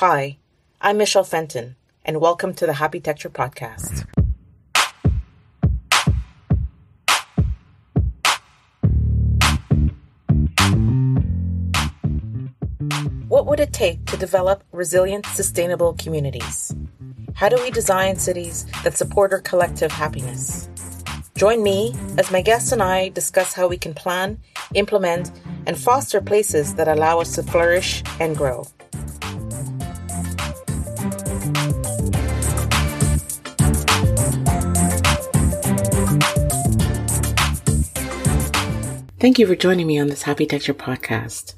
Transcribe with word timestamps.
Hi, 0.00 0.38
I'm 0.80 0.96
Michelle 0.96 1.24
Fenton, 1.24 1.76
and 2.06 2.22
welcome 2.22 2.54
to 2.54 2.64
the 2.64 2.72
Happitecture 2.72 3.28
Podcast. 3.28 4.06
What 13.28 13.44
would 13.44 13.60
it 13.60 13.74
take 13.74 14.06
to 14.06 14.16
develop 14.16 14.64
resilient, 14.72 15.26
sustainable 15.26 15.92
communities? 15.98 16.74
How 17.34 17.50
do 17.50 17.62
we 17.62 17.70
design 17.70 18.16
cities 18.16 18.64
that 18.84 18.96
support 18.96 19.34
our 19.34 19.42
collective 19.42 19.92
happiness? 19.92 20.70
Join 21.36 21.62
me 21.62 21.94
as 22.16 22.30
my 22.30 22.40
guests 22.40 22.72
and 22.72 22.82
I 22.82 23.10
discuss 23.10 23.52
how 23.52 23.68
we 23.68 23.76
can 23.76 23.92
plan, 23.92 24.38
implement, 24.72 25.30
and 25.66 25.78
foster 25.78 26.22
places 26.22 26.76
that 26.76 26.88
allow 26.88 27.20
us 27.20 27.34
to 27.34 27.42
flourish 27.42 28.02
and 28.18 28.34
grow. 28.34 28.64
Thank 39.20 39.38
you 39.38 39.46
for 39.46 39.54
joining 39.54 39.86
me 39.86 39.98
on 39.98 40.06
this 40.06 40.22
Happitecture 40.22 40.72
podcast. 40.72 41.52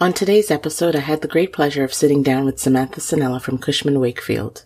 On 0.00 0.12
today's 0.12 0.48
episode, 0.48 0.94
I 0.94 1.00
had 1.00 1.22
the 1.22 1.28
great 1.28 1.52
pleasure 1.52 1.82
of 1.82 1.92
sitting 1.92 2.22
down 2.22 2.44
with 2.44 2.60
Samantha 2.60 3.00
Sanella 3.00 3.42
from 3.42 3.58
Cushman 3.58 3.98
Wakefield. 3.98 4.64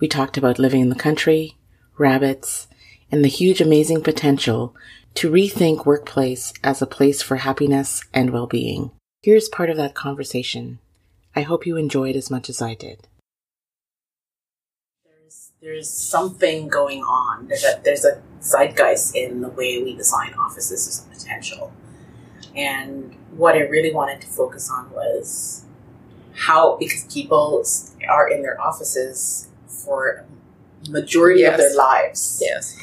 We 0.00 0.08
talked 0.08 0.36
about 0.36 0.58
living 0.58 0.80
in 0.80 0.88
the 0.88 0.96
country, 0.96 1.56
rabbits, 1.96 2.66
and 3.12 3.24
the 3.24 3.28
huge 3.28 3.60
amazing 3.60 4.02
potential 4.02 4.74
to 5.14 5.30
rethink 5.30 5.86
workplace 5.86 6.52
as 6.64 6.82
a 6.82 6.86
place 6.86 7.22
for 7.22 7.36
happiness 7.36 8.02
and 8.12 8.30
well-being. 8.30 8.90
Here's 9.22 9.48
part 9.48 9.70
of 9.70 9.76
that 9.76 9.94
conversation. 9.94 10.80
I 11.36 11.42
hope 11.42 11.64
you 11.64 11.76
enjoyed 11.76 12.16
as 12.16 12.28
much 12.28 12.48
as 12.50 12.60
I 12.60 12.74
did. 12.74 13.06
There's, 15.62 15.88
something 15.88 16.66
going 16.66 17.02
on. 17.02 17.46
There's 17.46 17.62
a, 17.62 17.80
there's 17.84 18.04
a 18.04 18.20
zeitgeist 18.40 19.14
in 19.14 19.42
the 19.42 19.48
way 19.48 19.80
we 19.80 19.94
design 19.94 20.34
offices 20.34 20.88
as 20.88 21.06
a 21.06 21.08
potential. 21.08 21.72
And 22.56 23.16
what 23.30 23.54
I 23.54 23.60
really 23.60 23.94
wanted 23.94 24.20
to 24.22 24.26
focus 24.26 24.68
on 24.68 24.90
was 24.90 25.64
how, 26.34 26.76
because 26.78 27.04
people 27.04 27.64
are 28.08 28.28
in 28.28 28.42
their 28.42 28.60
offices 28.60 29.50
for 29.68 30.24
majority 30.88 31.42
yes. 31.42 31.52
of 31.52 31.58
their 31.58 31.76
lives. 31.76 32.40
Yes. 32.42 32.76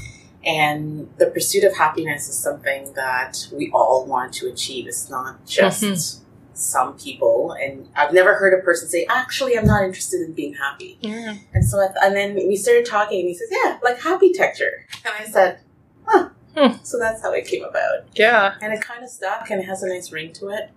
And 0.46 1.10
the 1.18 1.26
pursuit 1.26 1.66
of 1.66 1.76
happiness 1.76 2.30
is 2.30 2.38
something 2.38 2.94
that 2.94 3.46
we 3.52 3.70
all 3.74 4.06
want 4.06 4.34
to 4.36 4.48
achieve. 4.48 4.88
It's 4.88 5.10
not 5.10 5.46
just 5.46 5.84
mm-hmm. 5.84 6.24
Some 6.60 6.98
people. 6.98 7.56
And 7.62 7.90
I've 7.96 8.14
never 8.14 8.36
heard 8.36 8.54
a 8.54 8.64
person 8.64 8.88
say, 8.88 9.06
actually, 9.10 9.58
I'm 9.58 9.66
not 9.66 9.84
interested 9.84 10.22
in 10.22 10.34
being 10.34 10.54
happy. 10.54 10.98
Yeah. 11.02 11.38
And 11.54 11.66
so, 11.66 11.80
I, 11.80 12.06
and 12.06 12.16
then 12.16 12.36
we 12.36 12.56
started 12.56 12.86
talking 12.86 13.20
and 13.20 13.30
he 13.30 13.36
says, 13.36 13.50
yeah, 13.52 13.78
like 13.84 14.00
happitecture. 14.00 14.86
And 15.06 15.14
I 15.20 15.26
said, 15.26 15.60
huh. 16.06 16.30
Hmm. 16.56 16.84
So 16.84 16.98
that's 17.00 17.22
how 17.22 17.32
it 17.34 17.46
came 17.46 17.64
about. 17.64 18.08
Yeah. 18.14 18.56
And 18.62 18.74
it 18.74 18.82
kind 18.82 19.04
of 19.04 19.10
stuck 19.10 19.50
and 19.50 19.62
it 19.62 19.66
has 19.66 19.84
a 19.84 19.88
nice 19.88 20.12
ring 20.12 20.34
to 20.34 20.50
it. 20.50 20.72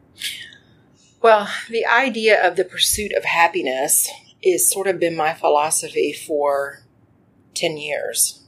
Well, 1.21 1.49
the 1.71 1.87
idea 1.87 2.47
of 2.47 2.57
the 2.57 2.65
pursuit 2.65 3.13
of 3.13 3.25
happiness 3.25 4.11
is 4.43 4.71
sort 4.71 4.87
of 4.87 4.99
been 4.99 5.17
my 5.17 5.35
philosophy 5.35 6.13
for 6.13 6.81
10 7.55 7.77
years 7.77 8.43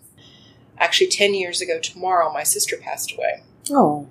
actually 0.78 1.08
10 1.08 1.34
years 1.34 1.60
ago 1.60 1.78
tomorrow, 1.78 2.32
my 2.32 2.42
sister 2.42 2.76
passed 2.76 3.12
away. 3.12 3.42
Oh. 3.70 4.08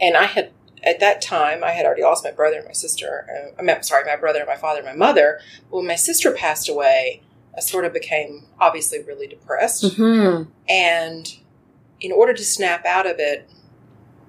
And 0.00 0.16
I 0.16 0.24
had, 0.24 0.50
at 0.84 1.00
that 1.00 1.22
time, 1.22 1.64
I 1.64 1.70
had 1.70 1.86
already 1.86 2.02
lost 2.02 2.24
my 2.24 2.30
brother 2.30 2.58
and 2.58 2.66
my 2.66 2.72
sister. 2.72 3.26
Uh, 3.28 3.60
I'm 3.60 3.82
sorry, 3.82 4.04
my 4.04 4.16
brother 4.16 4.40
and 4.40 4.48
my 4.48 4.56
father 4.56 4.80
and 4.80 4.86
my 4.86 5.06
mother. 5.06 5.40
When 5.70 5.86
my 5.86 5.96
sister 5.96 6.30
passed 6.32 6.68
away, 6.68 7.22
I 7.56 7.60
sort 7.60 7.84
of 7.84 7.92
became 7.92 8.46
obviously 8.60 9.02
really 9.02 9.26
depressed. 9.26 9.84
Mm-hmm. 9.84 10.50
And 10.68 11.36
in 12.00 12.12
order 12.12 12.34
to 12.34 12.44
snap 12.44 12.84
out 12.84 13.06
of 13.06 13.18
it, 13.18 13.48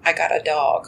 I 0.04 0.14
got 0.14 0.36
a 0.36 0.40
dog 0.40 0.88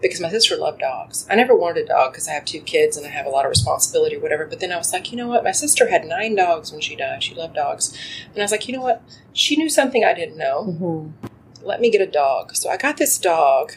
because 0.00 0.20
my 0.20 0.30
sister 0.30 0.56
loved 0.56 0.80
dogs. 0.80 1.26
I 1.30 1.36
never 1.36 1.54
wanted 1.54 1.84
a 1.84 1.88
dog 1.88 2.12
because 2.12 2.26
I 2.28 2.32
have 2.32 2.44
two 2.44 2.60
kids 2.60 2.96
and 2.96 3.06
I 3.06 3.10
have 3.10 3.26
a 3.26 3.30
lot 3.30 3.44
of 3.44 3.50
responsibility 3.50 4.16
or 4.16 4.20
whatever. 4.20 4.46
But 4.46 4.58
then 4.58 4.72
I 4.72 4.76
was 4.76 4.92
like, 4.92 5.12
you 5.12 5.16
know 5.16 5.28
what? 5.28 5.44
My 5.44 5.52
sister 5.52 5.88
had 5.88 6.04
nine 6.04 6.34
dogs 6.34 6.72
when 6.72 6.80
she 6.80 6.96
died. 6.96 7.22
She 7.22 7.34
loved 7.34 7.54
dogs. 7.54 7.96
And 8.30 8.38
I 8.38 8.42
was 8.42 8.50
like, 8.50 8.66
you 8.66 8.74
know 8.74 8.82
what? 8.82 9.02
She 9.32 9.56
knew 9.56 9.68
something 9.68 10.04
I 10.04 10.14
didn't 10.14 10.36
know. 10.36 10.64
Mm-hmm. 10.68 11.26
Let 11.64 11.80
me 11.80 11.90
get 11.90 12.00
a 12.00 12.10
dog. 12.10 12.56
So 12.56 12.68
I 12.68 12.76
got 12.76 12.96
this 12.96 13.16
dog. 13.18 13.74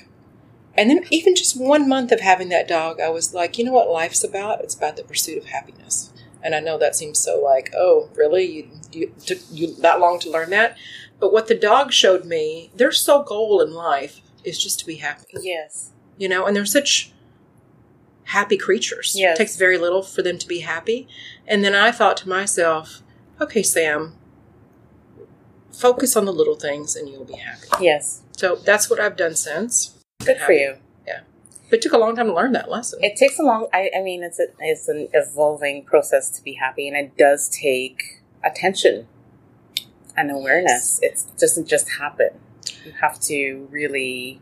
And 0.78 0.90
then 0.90 1.06
even 1.10 1.36
just 1.36 1.60
one 1.60 1.88
month 1.88 2.12
of 2.12 2.20
having 2.20 2.50
that 2.50 2.68
dog, 2.68 3.00
I 3.00 3.10
was 3.10 3.34
like, 3.34 3.58
you 3.58 3.64
know 3.64 3.72
what 3.72 3.90
life's 3.90 4.24
about? 4.24 4.62
It's 4.62 4.76
about 4.76 4.98
the 4.98 5.04
pursuit 5.04 5.38
of 5.38 5.46
happiness. 5.46 6.12
And 6.44 6.54
I 6.54 6.60
know 6.60 6.78
that 6.78 6.96
seems 6.96 7.20
so 7.20 7.42
like, 7.42 7.74
oh, 7.76 8.10
really? 8.16 8.46
You, 8.46 8.70
you 8.92 9.14
took 9.26 9.40
you 9.52 9.74
that 9.76 10.00
long 10.00 10.20
to 10.20 10.30
learn 10.30 10.50
that? 10.52 10.78
But 11.20 11.32
what 11.32 11.48
the 11.48 11.56
dog 11.56 11.94
showed 11.94 12.26
me, 12.26 12.72
their 12.76 12.92
sole 12.92 13.24
goal 13.24 13.62
in 13.62 13.74
life 13.74 14.22
is 14.44 14.62
just 14.62 14.80
to 14.80 14.86
be 14.86 14.96
happy. 14.96 15.26
Yes 15.42 15.92
you 16.18 16.30
know, 16.30 16.46
and 16.46 16.56
they're 16.56 16.66
such 16.66 17.12
happy 18.26 18.58
creatures. 18.58 19.14
Yes. 19.16 19.36
It 19.36 19.38
takes 19.38 19.56
very 19.56 19.78
little 19.78 20.02
for 20.02 20.22
them 20.22 20.38
to 20.38 20.48
be 20.48 20.60
happy. 20.60 21.08
And 21.48 21.64
then 21.64 21.76
I 21.76 21.92
thought 21.92 22.18
to 22.18 22.30
myself, 22.30 23.02
okay, 23.40 23.64
Sam, 23.64 24.16
focus 25.72 26.16
on 26.16 26.26
the 26.26 26.34
little 26.34 26.56
things 26.56 26.96
and 26.96 27.10
you'll 27.10 27.26
be 27.26 27.36
happy. 27.36 27.68
Yes. 27.82 28.24
So 28.32 28.56
that's 28.56 28.90
what 28.90 29.00
I've 29.00 29.18
done 29.18 29.36
since. 29.36 29.95
Good 30.26 30.40
for 30.40 30.52
you. 30.52 30.76
Yeah. 31.08 31.22
But 31.70 31.78
it 31.78 31.82
took 31.82 31.94
a 31.94 31.98
long 31.98 32.16
time 32.16 32.28
to 32.28 32.34
learn 32.34 32.52
that 32.54 32.70
lesson. 32.70 33.00
It 33.04 33.16
takes 33.16 33.40
a 33.40 33.44
long, 33.44 33.68
I, 33.74 33.90
I 33.98 34.02
mean, 34.02 34.24
it's, 34.24 34.40
a, 34.40 34.48
it's 34.60 34.88
an 34.88 35.08
evolving 35.14 35.84
process 35.84 36.30
to 36.32 36.44
be 36.44 36.54
happy, 36.54 36.88
and 36.88 36.96
it 36.96 37.18
does 37.18 37.50
take 37.50 38.22
attention 38.44 39.08
and 40.16 40.32
awareness. 40.32 41.00
Yes. 41.02 41.28
It 41.34 41.40
doesn't 41.40 41.68
just 41.68 41.90
happen. 42.00 42.30
You 42.86 42.94
have 43.02 43.20
to 43.22 43.68
really 43.72 44.42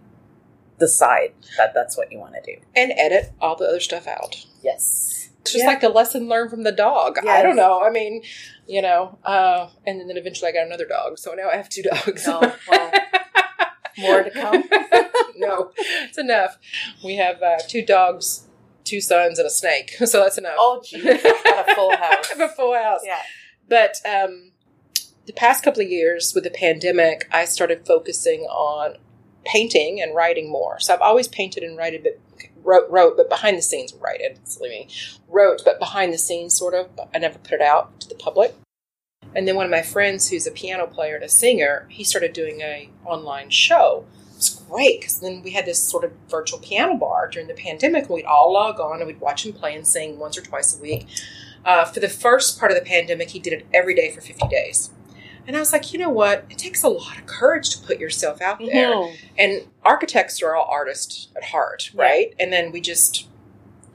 decide 0.79 1.33
that 1.57 1.73
that's 1.73 1.97
what 1.97 2.11
you 2.11 2.19
want 2.19 2.35
to 2.35 2.55
do. 2.55 2.61
And 2.75 2.91
edit 2.97 3.31
all 3.39 3.55
the 3.55 3.65
other 3.65 3.79
stuff 3.79 4.07
out. 4.07 4.45
Yes. 4.61 5.29
It's 5.41 5.51
just 5.51 5.63
yeah. 5.63 5.69
like 5.69 5.81
the 5.81 5.89
lesson 5.89 6.27
learned 6.27 6.49
from 6.49 6.63
the 6.63 6.71
dog. 6.71 7.19
Yes. 7.23 7.39
I 7.39 7.41
don't 7.43 7.55
know. 7.55 7.81
I 7.83 7.89
mean, 7.89 8.23
you 8.67 8.81
know, 8.81 9.17
uh, 9.23 9.69
and 9.85 9.99
then 9.99 10.17
eventually 10.17 10.49
I 10.49 10.53
got 10.53 10.65
another 10.65 10.85
dog. 10.85 11.17
So 11.19 11.33
now 11.33 11.49
I 11.49 11.57
have 11.57 11.69
two 11.69 11.83
dogs. 11.83 12.25
Oh, 12.27 12.55
well, 12.69 12.91
more 13.97 14.23
to 14.23 14.29
come? 14.29 14.63
no, 15.35 15.71
it's 15.77 16.17
enough. 16.17 16.57
We 17.03 17.15
have 17.15 17.41
uh, 17.41 17.57
two 17.67 17.85
dogs, 17.85 18.47
two 18.83 19.01
sons, 19.01 19.39
and 19.39 19.47
a 19.47 19.51
snake. 19.51 19.95
So 20.05 20.19
that's 20.21 20.37
enough. 20.37 20.55
Oh, 20.57 20.81
geez. 20.83 21.03
Got 21.03 21.69
a 21.69 21.75
full 21.75 21.91
house. 21.97 22.31
I 22.31 22.37
have 22.37 22.51
a 22.51 22.53
full 22.53 22.73
house. 22.73 23.01
Yeah. 23.05 23.21
But 23.67 23.95
um, 24.07 24.51
the 25.25 25.33
past 25.33 25.63
couple 25.63 25.81
of 25.81 25.89
years 25.89 26.33
with 26.33 26.43
the 26.43 26.51
pandemic, 26.51 27.27
I 27.31 27.45
started 27.45 27.85
focusing 27.85 28.41
on 28.41 28.97
painting 29.45 30.01
and 30.01 30.15
writing 30.15 30.49
more. 30.49 30.79
So 30.79 30.93
I've 30.93 31.01
always 31.01 31.27
painted 31.27 31.63
and 31.63 31.77
wrote, 31.77 31.93
but 32.03 32.19
wrote, 32.63 32.89
wrote, 32.89 33.17
but 33.17 33.29
behind 33.29 33.57
the 33.57 33.61
scenes, 33.61 33.93
write 33.93 34.21
it. 34.21 34.39
Silly 34.43 34.69
me. 34.69 34.87
Wrote, 35.27 35.61
but 35.65 35.79
behind 35.79 36.13
the 36.13 36.17
scenes, 36.17 36.57
sort 36.57 36.73
of. 36.73 36.89
I 37.13 37.19
never 37.19 37.39
put 37.39 37.53
it 37.53 37.61
out 37.61 37.99
to 38.01 38.09
the 38.09 38.15
public. 38.15 38.55
And 39.35 39.47
then 39.47 39.55
one 39.55 39.65
of 39.65 39.71
my 39.71 39.81
friends, 39.81 40.29
who's 40.29 40.45
a 40.47 40.51
piano 40.51 40.87
player 40.87 41.15
and 41.15 41.23
a 41.23 41.29
singer, 41.29 41.85
he 41.89 42.03
started 42.03 42.33
doing 42.33 42.61
a 42.61 42.89
online 43.05 43.49
show. 43.49 44.05
It 44.31 44.35
was 44.35 44.63
great 44.69 45.01
because 45.01 45.19
then 45.19 45.41
we 45.41 45.51
had 45.51 45.65
this 45.65 45.81
sort 45.81 46.03
of 46.03 46.11
virtual 46.29 46.59
piano 46.59 46.95
bar 46.95 47.27
during 47.29 47.47
the 47.47 47.53
pandemic. 47.53 48.09
We'd 48.09 48.25
all 48.25 48.53
log 48.53 48.79
on 48.79 48.97
and 48.97 49.07
we'd 49.07 49.21
watch 49.21 49.45
him 49.45 49.53
play 49.53 49.75
and 49.75 49.87
sing 49.87 50.19
once 50.19 50.37
or 50.37 50.41
twice 50.41 50.77
a 50.77 50.81
week. 50.81 51.07
Uh, 51.65 51.85
for 51.85 51.99
the 51.99 52.09
first 52.09 52.59
part 52.59 52.71
of 52.71 52.77
the 52.77 52.85
pandemic, 52.85 53.29
he 53.29 53.39
did 53.39 53.53
it 53.53 53.65
every 53.73 53.95
day 53.95 54.11
for 54.11 54.21
50 54.21 54.47
days. 54.49 54.91
And 55.45 55.55
I 55.55 55.59
was 55.59 55.73
like, 55.73 55.91
you 55.91 55.99
know 55.99 56.09
what? 56.09 56.45
It 56.49 56.57
takes 56.57 56.83
a 56.83 56.87
lot 56.87 57.17
of 57.17 57.25
courage 57.25 57.69
to 57.71 57.85
put 57.85 57.99
yourself 57.99 58.41
out 58.41 58.59
there. 58.59 58.91
Mm-hmm. 58.91 59.15
And 59.37 59.67
architects 59.83 60.41
are 60.41 60.55
all 60.55 60.67
artists 60.69 61.27
at 61.35 61.45
heart, 61.45 61.91
right? 61.93 62.29
Yeah. 62.29 62.43
And 62.43 62.53
then 62.53 62.71
we 62.71 62.79
just, 62.79 63.27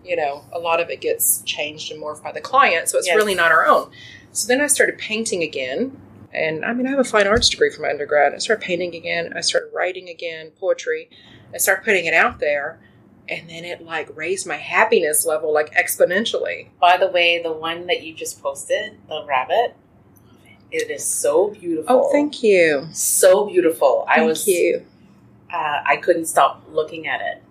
you 0.04 0.14
know, 0.14 0.44
a 0.52 0.58
lot 0.58 0.80
of 0.80 0.90
it 0.90 1.00
gets 1.00 1.42
changed 1.42 1.90
and 1.90 2.02
morphed 2.02 2.22
by 2.22 2.32
the 2.32 2.40
client. 2.40 2.88
So 2.88 2.98
it's 2.98 3.06
yes. 3.06 3.16
really 3.16 3.34
not 3.34 3.50
our 3.50 3.66
own. 3.66 3.90
So 4.32 4.46
then 4.48 4.60
I 4.60 4.66
started 4.66 4.98
painting 4.98 5.42
again. 5.42 6.00
And 6.32 6.64
I 6.64 6.72
mean, 6.74 6.86
I 6.86 6.90
have 6.90 6.98
a 6.98 7.04
fine 7.04 7.26
arts 7.26 7.48
degree 7.48 7.70
from 7.70 7.84
undergrad. 7.84 8.34
I 8.34 8.38
started 8.38 8.62
painting 8.62 8.94
again. 8.94 9.32
I 9.34 9.40
started 9.40 9.70
writing 9.74 10.08
again, 10.08 10.50
poetry. 10.58 11.10
I 11.54 11.58
started 11.58 11.84
putting 11.84 12.04
it 12.04 12.14
out 12.14 12.38
there. 12.38 12.80
And 13.28 13.48
then 13.48 13.64
it 13.64 13.82
like 13.82 14.14
raised 14.16 14.46
my 14.46 14.56
happiness 14.56 15.26
level 15.26 15.52
like 15.52 15.74
exponentially. 15.74 16.68
By 16.80 16.96
the 16.96 17.08
way, 17.08 17.42
the 17.42 17.52
one 17.52 17.86
that 17.86 18.02
you 18.02 18.14
just 18.14 18.42
posted, 18.42 18.96
the 19.08 19.24
rabbit, 19.26 19.74
it 20.70 20.90
is 20.90 21.04
so 21.04 21.48
beautiful. 21.48 21.86
Oh, 21.88 22.12
thank 22.12 22.42
you. 22.42 22.86
So 22.92 23.46
beautiful. 23.46 24.04
Thank 24.06 24.20
I 24.20 24.24
was. 24.24 24.46
you. 24.46 24.84
Uh, 25.52 25.80
I 25.84 25.96
couldn't 25.96 26.26
stop 26.26 26.62
looking 26.70 27.06
at 27.06 27.20
it. 27.22 27.42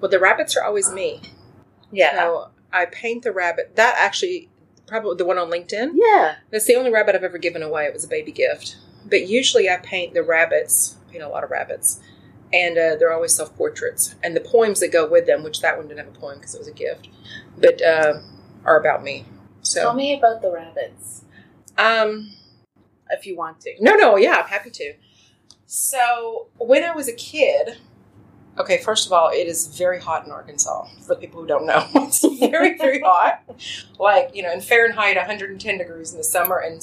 Well, 0.00 0.10
the 0.10 0.20
rabbits 0.20 0.56
are 0.56 0.62
always 0.62 0.92
me. 0.92 1.20
Yeah. 1.90 2.14
So 2.16 2.50
I 2.72 2.86
paint 2.86 3.24
the 3.24 3.32
rabbit. 3.32 3.74
That 3.76 3.96
actually, 3.98 4.48
probably 4.86 5.16
the 5.16 5.24
one 5.24 5.38
on 5.38 5.50
LinkedIn. 5.50 5.92
Yeah. 5.94 6.36
That's 6.50 6.66
the 6.66 6.76
only 6.76 6.90
rabbit 6.90 7.14
I've 7.14 7.24
ever 7.24 7.38
given 7.38 7.62
away. 7.62 7.84
It 7.84 7.94
was 7.94 8.04
a 8.04 8.08
baby 8.08 8.32
gift. 8.32 8.76
But 9.08 9.28
usually 9.28 9.68
I 9.68 9.76
paint 9.76 10.14
the 10.14 10.22
rabbits. 10.22 10.96
I 11.08 11.12
paint 11.12 11.24
a 11.24 11.28
lot 11.28 11.44
of 11.44 11.50
rabbits, 11.50 12.00
and 12.52 12.78
uh, 12.78 12.96
they're 12.96 13.12
always 13.12 13.34
self 13.34 13.54
portraits 13.56 14.14
and 14.22 14.34
the 14.34 14.40
poems 14.40 14.80
that 14.80 14.92
go 14.92 15.06
with 15.06 15.26
them. 15.26 15.42
Which 15.44 15.60
that 15.60 15.76
one 15.76 15.88
didn't 15.88 16.04
have 16.06 16.16
a 16.16 16.18
poem 16.18 16.38
because 16.38 16.54
it 16.54 16.58
was 16.58 16.68
a 16.68 16.72
gift. 16.72 17.08
But 17.58 17.82
uh, 17.82 18.20
are 18.64 18.80
about 18.80 19.02
me. 19.04 19.26
So, 19.60 19.80
Tell 19.82 19.94
me 19.94 20.16
about 20.16 20.42
the 20.42 20.50
rabbits, 20.52 21.24
um, 21.78 22.30
if 23.10 23.26
you 23.26 23.34
want 23.36 23.60
to. 23.62 23.74
no, 23.80 23.94
no, 23.94 24.16
yeah, 24.16 24.42
I'm 24.42 24.48
happy 24.48 24.70
to. 24.70 24.94
So, 25.66 26.48
when 26.58 26.84
I 26.84 26.94
was 26.94 27.08
a 27.08 27.14
kid, 27.14 27.78
okay, 28.58 28.78
first 28.78 29.06
of 29.06 29.12
all, 29.12 29.30
it 29.30 29.46
is 29.46 29.76
very 29.76 30.00
hot 30.00 30.26
in 30.26 30.32
Arkansas. 30.32 30.86
For 31.06 31.14
people 31.16 31.40
who 31.40 31.46
don't 31.46 31.66
know, 31.66 31.86
it's 31.94 32.24
very, 32.38 32.76
very 32.76 33.00
hot. 33.00 33.42
Like 33.98 34.30
you 34.34 34.42
know, 34.42 34.52
in 34.52 34.60
Fahrenheit, 34.60 35.16
110 35.16 35.78
degrees 35.78 36.12
in 36.12 36.18
the 36.18 36.24
summer, 36.24 36.58
and 36.58 36.82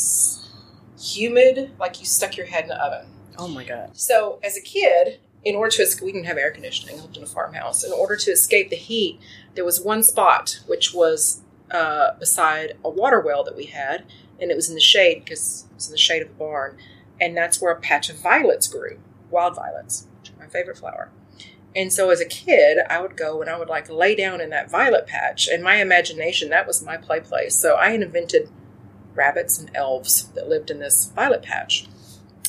humid, 1.00 1.72
like 1.80 2.00
you 2.00 2.06
stuck 2.06 2.38
your 2.38 2.46
head 2.46 2.66
in 2.66 2.72
an 2.72 2.78
oven. 2.78 3.08
Oh 3.38 3.48
my 3.48 3.64
god. 3.64 3.98
So, 3.98 4.40
as 4.44 4.58
a 4.58 4.62
kid, 4.62 5.20
in 5.44 5.56
order 5.56 5.72
to 5.72 5.82
escape, 5.84 6.06
we 6.06 6.12
didn't 6.12 6.28
have 6.28 6.38
air 6.38 6.52
conditioning. 6.52 7.00
I 7.00 7.02
lived 7.02 7.18
in 7.18 7.24
a 7.24 7.28
farmhouse. 7.28 7.84
In 7.84 7.92
order 7.92 8.16
to 8.16 8.32
escape 8.32 8.70
the 8.70 8.76
heat, 8.76 9.20
there 9.56 9.66
was 9.66 9.82
one 9.82 10.04
spot 10.04 10.60
which 10.68 10.94
was 10.94 11.42
uh, 11.72 12.14
beside 12.20 12.78
a 12.84 12.90
water 12.90 13.20
well 13.20 13.44
that 13.44 13.56
we 13.56 13.66
had, 13.66 14.06
and 14.40 14.52
it 14.52 14.56
was 14.56 14.70
in 14.70 14.76
the 14.76 14.82
shade 14.82 15.24
because 15.24 15.66
it 15.72 15.76
was 15.76 15.88
in 15.88 15.94
the 15.94 15.98
shade 15.98 16.22
of 16.22 16.28
the 16.28 16.34
barn, 16.36 16.78
and 17.20 17.36
that's 17.36 17.62
where 17.62 17.72
a 17.72 17.80
patch 17.80 18.10
of 18.10 18.22
violets 18.22 18.68
grew, 18.68 19.00
wild 19.30 19.56
violets, 19.56 20.08
which 20.20 20.32
are 20.32 20.44
my 20.44 20.48
favorite 20.48 20.78
flower. 20.78 21.10
And 21.76 21.92
so, 21.92 22.10
as 22.10 22.20
a 22.20 22.26
kid, 22.26 22.80
I 22.90 23.02
would 23.02 23.16
go 23.16 23.42
and 23.42 23.50
I 23.50 23.58
would 23.58 23.70
like 23.70 23.90
lay 23.90 24.16
down 24.16 24.42
in 24.42 24.50
that 24.50 24.70
violet 24.70 25.08
patch. 25.08 25.48
In 25.48 25.64
my 25.64 25.76
imagination, 25.76 26.50
that 26.50 26.68
was 26.68 26.84
my 26.84 26.98
play 26.98 27.22
place. 27.22 27.56
So 27.56 27.76
I 27.76 27.92
invented 27.92 28.50
rabbits 29.16 29.58
and 29.58 29.72
elves 29.74 30.24
that 30.30 30.50
lived 30.50 30.70
in 30.70 30.80
this 30.80 31.12
violet 31.16 31.44
patch. 31.44 31.88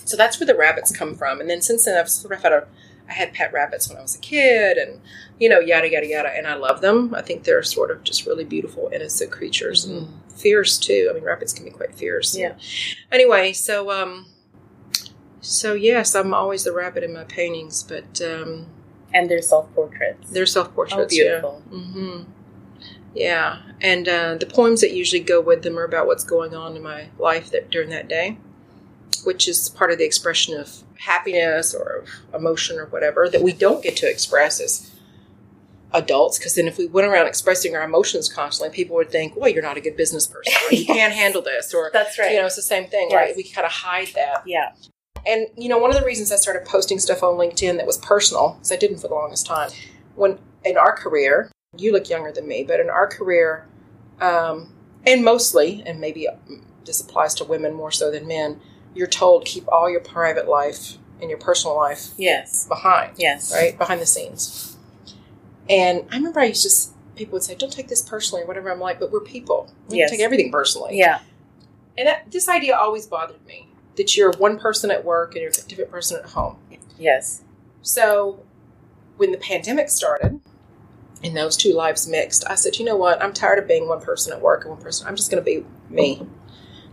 So 0.05 0.17
that's 0.17 0.41
where 0.41 0.47
the 0.47 0.57
rabbits 0.57 0.97
come 0.97 1.15
from. 1.15 1.41
And 1.41 1.49
then 1.49 1.63
since 1.63 1.85
then, 1.85 1.97
I've 1.97 2.09
sort 2.09 2.35
of 2.35 2.43
had 2.43 2.53
a, 2.53 2.67
I 3.09 3.13
had 3.13 3.33
pet 3.33 3.53
rabbits 3.53 3.89
when 3.89 3.99
I 3.99 4.03
was 4.03 4.17
a 4.17 4.21
kid, 4.21 4.77
and 4.77 5.01
you 5.39 5.49
know, 5.49 5.61
yada 5.61 5.89
yada 5.91 6.07
yada. 6.07 6.37
And 6.37 6.47
I 6.47 6.55
love 6.55 6.81
them. 6.81 7.15
I 7.15 7.23
think 7.23 7.45
they're 7.45 7.63
sort 7.63 7.91
of 7.91 8.03
just 8.03 8.27
really 8.27 8.45
beautiful, 8.45 8.91
innocent 8.93 9.31
creatures, 9.31 9.85
and 9.85 10.09
fierce 10.35 10.79
too. 10.79 11.09
I 11.11 11.15
mean, 11.15 11.23
rabbits 11.23 11.53
can 11.53 11.65
be 11.65 11.71
quite 11.71 11.95
fierce. 11.95 12.37
Yeah. 12.37 12.55
Anyway, 13.13 13.53
so 13.53 13.91
um, 13.93 14.27
so 15.41 15.75
yes, 15.75 16.15
I'm 16.15 16.35
always 16.35 16.65
the 16.65 16.73
rabbit 16.73 17.05
in 17.05 17.13
my 17.13 17.25
paintings, 17.25 17.83
but 17.83 18.21
um, 18.21 18.67
And 19.15 19.31
their 19.31 19.43
self 19.43 19.73
portraits. 19.75 20.31
they're 20.31 20.47
self 20.47 20.69
oh, 20.69 20.75
portraits. 20.75 21.15
beautiful. 21.15 21.63
Yeah. 21.71 21.79
hmm 21.79 22.23
Yeah, 23.15 23.59
and 23.81 24.09
uh, 24.09 24.35
the 24.37 24.47
poems 24.47 24.81
that 24.81 24.93
usually 24.93 25.21
go 25.21 25.41
with 25.41 25.63
them 25.63 25.79
are 25.79 25.85
about 25.85 26.07
what's 26.07 26.25
going 26.25 26.55
on 26.55 26.77
in 26.77 26.83
my 26.83 27.09
life 27.19 27.51
that 27.51 27.71
during 27.71 27.91
that 27.91 28.09
day, 28.09 28.39
which 29.25 29.47
is 29.49 29.69
part 29.69 29.93
of 29.93 29.99
the 29.99 30.05
expression 30.05 30.59
of 30.59 30.83
happiness 31.01 31.75
or 31.75 32.05
of 32.05 32.09
emotion 32.35 32.79
or 32.79 32.87
whatever 32.87 33.29
that 33.29 33.43
we 33.43 33.53
don't 33.53 33.83
get 33.83 33.97
to 33.97 34.09
express 34.09 34.61
as 34.61 34.91
adults. 35.93 36.39
Because 36.39 36.55
then, 36.55 36.67
if 36.69 36.79
we 36.79 36.87
went 36.87 37.07
around 37.07 37.27
expressing 37.27 37.77
our 37.77 37.83
emotions 37.83 38.33
constantly, 38.33 38.75
people 38.75 38.97
would 38.97 39.11
think, 39.11 39.37
"Well, 39.37 39.51
you're 39.51 39.63
not 39.63 39.77
a 39.77 39.81
good 39.83 39.97
business 39.97 40.27
person. 40.27 40.55
Or, 40.71 40.75
you 40.75 40.87
can't 40.99 41.13
handle 41.13 41.43
this," 41.43 41.75
or 41.75 41.91
That's 41.93 42.19
right. 42.19 42.33
you 42.33 42.39
know, 42.39 42.47
it's 42.47 42.57
the 42.57 42.63
same 42.63 42.87
thing, 42.87 43.09
Yes. 43.11 43.17
right? 43.17 43.37
We 43.37 43.45
kind 43.45 43.67
of 43.67 43.73
hide 43.73 44.09
that. 44.15 44.43
yeah. 44.47 44.73
And 45.27 45.47
you 45.57 45.69
know, 45.69 45.79
one 45.79 45.91
of 45.95 45.99
the 46.01 46.05
reasons 46.07 46.33
I 46.33 46.37
started 46.37 46.65
posting 46.67 46.99
stuff 46.99 47.23
on 47.23 47.35
LinkedIn 47.35 47.77
that 47.77 47.87
was 47.87 47.99
personal, 47.99 48.55
because 48.55 48.73
I 48.73 48.77
didn't 48.77 48.99
for 48.99 49.09
the 49.09 49.15
longest 49.15 49.47
time, 49.47 49.71
when 50.17 50.39
in 50.65 50.77
our 50.77 50.95
career, 50.97 51.51
you 51.77 51.93
look 51.93 52.09
younger 52.09 52.33
than 52.33 52.47
me, 52.47 52.65
but 52.65 52.81
in 52.81 52.91
our 52.91 53.07
career, 53.07 53.67
um, 54.21 54.73
and 55.07 55.25
mostly, 55.25 55.83
and 55.87 56.01
maybe 56.01 56.29
um, 56.29 56.67
this 56.85 57.01
applies 57.01 57.35
to 57.35 57.45
women 57.45 57.73
more 57.73 57.91
so 57.91 58.11
than 58.11 58.27
men, 58.27 58.61
you're 58.95 59.07
told 59.07 59.45
keep 59.45 59.67
all 59.69 59.89
your 59.91 60.01
private 60.01 60.49
life 60.49 60.99
and 61.21 61.31
your 61.31 61.39
personal 61.39 61.77
life 61.77 62.09
Yes. 62.17 62.67
behind, 62.67 63.13
Yes. 63.17 63.53
right 63.53 63.77
behind 63.79 64.01
the 64.01 64.07
scenes. 64.07 64.77
And 65.71 66.05
I 66.11 66.17
remember 66.17 66.41
I 66.41 66.47
used 66.47 66.63
to 66.65 66.93
people 67.15 67.35
would 67.35 67.43
say, 67.43 67.55
"Don't 67.55 67.73
take 67.73 67.89
this 67.89 68.03
personally," 68.03 68.43
or 68.43 68.47
whatever. 68.47 68.71
I'm 68.71 68.81
like, 68.81 68.99
"But 68.99 69.13
we're 69.13 69.21
people. 69.21 69.71
We 69.89 69.99
Yes. 69.99 70.11
take 70.11 70.21
everything 70.21 70.51
personally." 70.51 70.97
Yeah. 70.99 71.21
And 71.97 72.09
that, 72.09 72.31
this 72.31 72.49
idea 72.49 72.77
always 72.77 73.07
bothered 73.07 73.45
me 73.47 73.69
that 73.97 74.17
you're 74.17 74.33
one 74.33 74.59
person 74.59 74.91
at 74.91 75.05
work 75.05 75.35
and 75.35 75.43
you're 75.43 75.51
a 75.51 75.69
different 75.69 75.91
person 75.91 76.19
at 76.19 76.31
home. 76.31 76.57
Yes. 76.99 77.43
So 77.83 78.45
when 79.17 79.33
the 79.33 79.39
pandemic 79.39 79.89
started 79.89 80.41
and 81.23 81.37
those 81.37 81.57
two 81.57 81.73
lives 81.75 82.09
mixed, 82.09 82.45
I 82.49 82.55
said, 82.55 82.79
you 82.79 82.85
know 82.85 82.97
what? 82.97 83.23
I'm 83.23 83.33
tired 83.33 83.59
of 83.59 83.69
being 83.69 83.89
one 83.89 84.01
person 84.01 84.33
at 84.33 84.41
work 84.41 84.63
and 84.63 84.73
one 84.75 84.83
person. 84.83 85.07
I'm 85.07 85.17
just 85.17 85.31
going 85.31 85.43
to 85.43 85.45
be 85.45 85.65
me. 85.91 86.27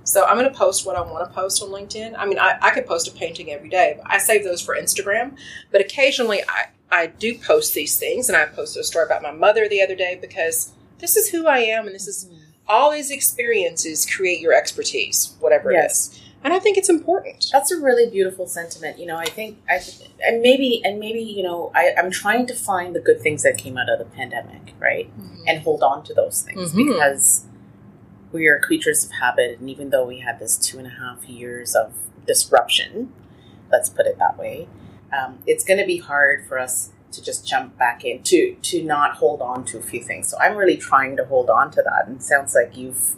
So 0.04 0.26
I'm 0.26 0.38
going 0.38 0.52
to 0.52 0.58
post 0.58 0.86
what 0.86 0.96
I 0.96 1.02
want 1.02 1.28
to 1.28 1.34
post 1.34 1.62
on 1.62 1.70
LinkedIn. 1.70 2.16
I 2.18 2.26
mean, 2.26 2.40
I, 2.40 2.58
I 2.62 2.72
could 2.72 2.88
post 2.88 3.08
a 3.08 3.12
painting 3.12 3.52
every 3.52 3.70
day. 3.70 4.00
But 4.02 4.12
I 4.12 4.18
save 4.18 4.44
those 4.44 4.62
for 4.62 4.76
Instagram, 4.76 5.38
but 5.72 5.82
occasionally 5.82 6.42
I, 6.48 6.70
I 6.92 7.08
do 7.08 7.38
post 7.38 7.76
these 7.76 7.98
things. 7.98 8.28
And 8.28 8.36
I 8.36 8.46
posted 8.46 8.82
a 8.82 8.84
story 8.84 9.06
about 9.06 9.22
my 9.22 9.32
mother 9.32 9.70
the 9.70 9.82
other 9.84 9.96
day 9.96 10.18
because 10.20 10.74
this 10.98 11.16
is 11.16 11.30
who 11.30 11.48
I 11.48 11.60
am 11.60 11.86
and 11.86 11.94
this 11.94 12.08
is 12.08 12.26
mm. 12.26 12.40
all 12.68 12.92
these 12.92 13.12
experiences 13.12 14.10
create 14.10 14.40
your 14.40 14.54
expertise, 14.54 15.36
whatever 15.40 15.72
Yes. 15.72 16.10
it 16.10 16.12
is. 16.14 16.22
And 16.44 16.54
I 16.54 16.60
think 16.60 16.78
it's 16.78 16.90
important. 16.90 17.48
That's 17.52 17.72
a 17.72 17.78
really 17.78 18.10
beautiful 18.10 18.48
sentiment. 18.48 18.98
You 18.98 19.06
know, 19.08 19.18
I 19.18 19.26
think 19.26 19.58
I 19.70 19.82
and 20.26 20.42
maybe 20.42 20.82
and 20.86 21.00
maybe 21.00 21.20
you 21.20 21.44
know 21.44 21.72
I, 21.76 21.94
I'm 21.98 22.12
trying 22.12 22.48
to 22.48 22.56
find 22.56 22.96
the 22.96 23.00
good 23.02 23.20
things 23.22 23.44
that 23.44 23.58
came 23.58 23.78
out 23.78 23.90
of 23.90 24.00
the 24.00 24.06
pandemic, 24.06 24.74
right, 24.80 25.12
and 25.48 25.62
hold 25.62 25.84
on 25.84 26.04
to 26.06 26.14
those 26.14 26.42
things 26.42 26.72
Mhm. 26.74 26.88
because 26.94 27.46
we 28.32 28.48
are 28.48 28.60
creatures 28.60 29.04
of 29.04 29.12
habit, 29.14 29.60
and 29.60 29.70
even 29.70 29.90
though 29.90 30.06
we 30.06 30.20
had 30.20 30.40
this 30.40 30.58
two 30.58 30.78
and 30.78 30.88
a 30.88 30.92
half 30.92 31.28
years 31.28 31.76
of 31.76 31.92
disruption, 32.26 33.12
let's 33.72 33.90
put 33.90 34.06
it 34.06 34.18
that 34.20 34.38
way, 34.38 34.68
um, 35.12 35.40
it's 35.46 35.64
going 35.64 35.80
to 35.80 35.86
be 35.86 35.98
hard 35.98 36.46
for 36.48 36.58
us 36.60 36.92
to 37.12 37.24
just 37.24 37.46
jump 37.48 37.78
back 37.78 38.06
in 38.06 38.22
to 38.24 38.56
to 38.62 38.84
not 38.84 39.16
hold 39.16 39.42
on 39.42 39.66
to 39.66 39.78
a 39.78 39.82
few 39.82 40.02
things. 40.02 40.30
So 40.30 40.38
I'm 40.40 40.56
really 40.56 40.78
trying 40.78 41.18
to 41.18 41.26
hold 41.26 41.50
on 41.50 41.70
to 41.72 41.82
that, 41.82 42.08
and 42.08 42.18
it 42.18 42.24
sounds 42.24 42.56
like 42.56 42.78
you've 42.78 43.16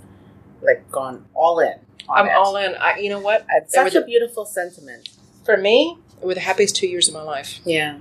like 0.62 0.90
gone 0.92 1.26
all 1.36 1.60
in. 1.60 1.76
I'm 2.10 2.28
it. 2.28 2.34
all 2.34 2.56
in. 2.58 2.76
I, 2.76 2.98
you 3.00 3.10
know 3.10 3.20
what? 3.20 3.46
It's 3.52 3.74
such 3.74 3.96
a 3.96 4.02
beautiful 4.02 4.46
sentiment. 4.46 5.10
For 5.46 5.58
me, 5.58 5.98
it 6.22 6.26
were 6.26 6.34
the 6.34 6.40
happiest 6.42 6.76
two 6.76 6.88
years 6.88 7.08
of 7.08 7.14
my 7.14 7.22
life 7.24 7.60
Yeah. 7.66 8.00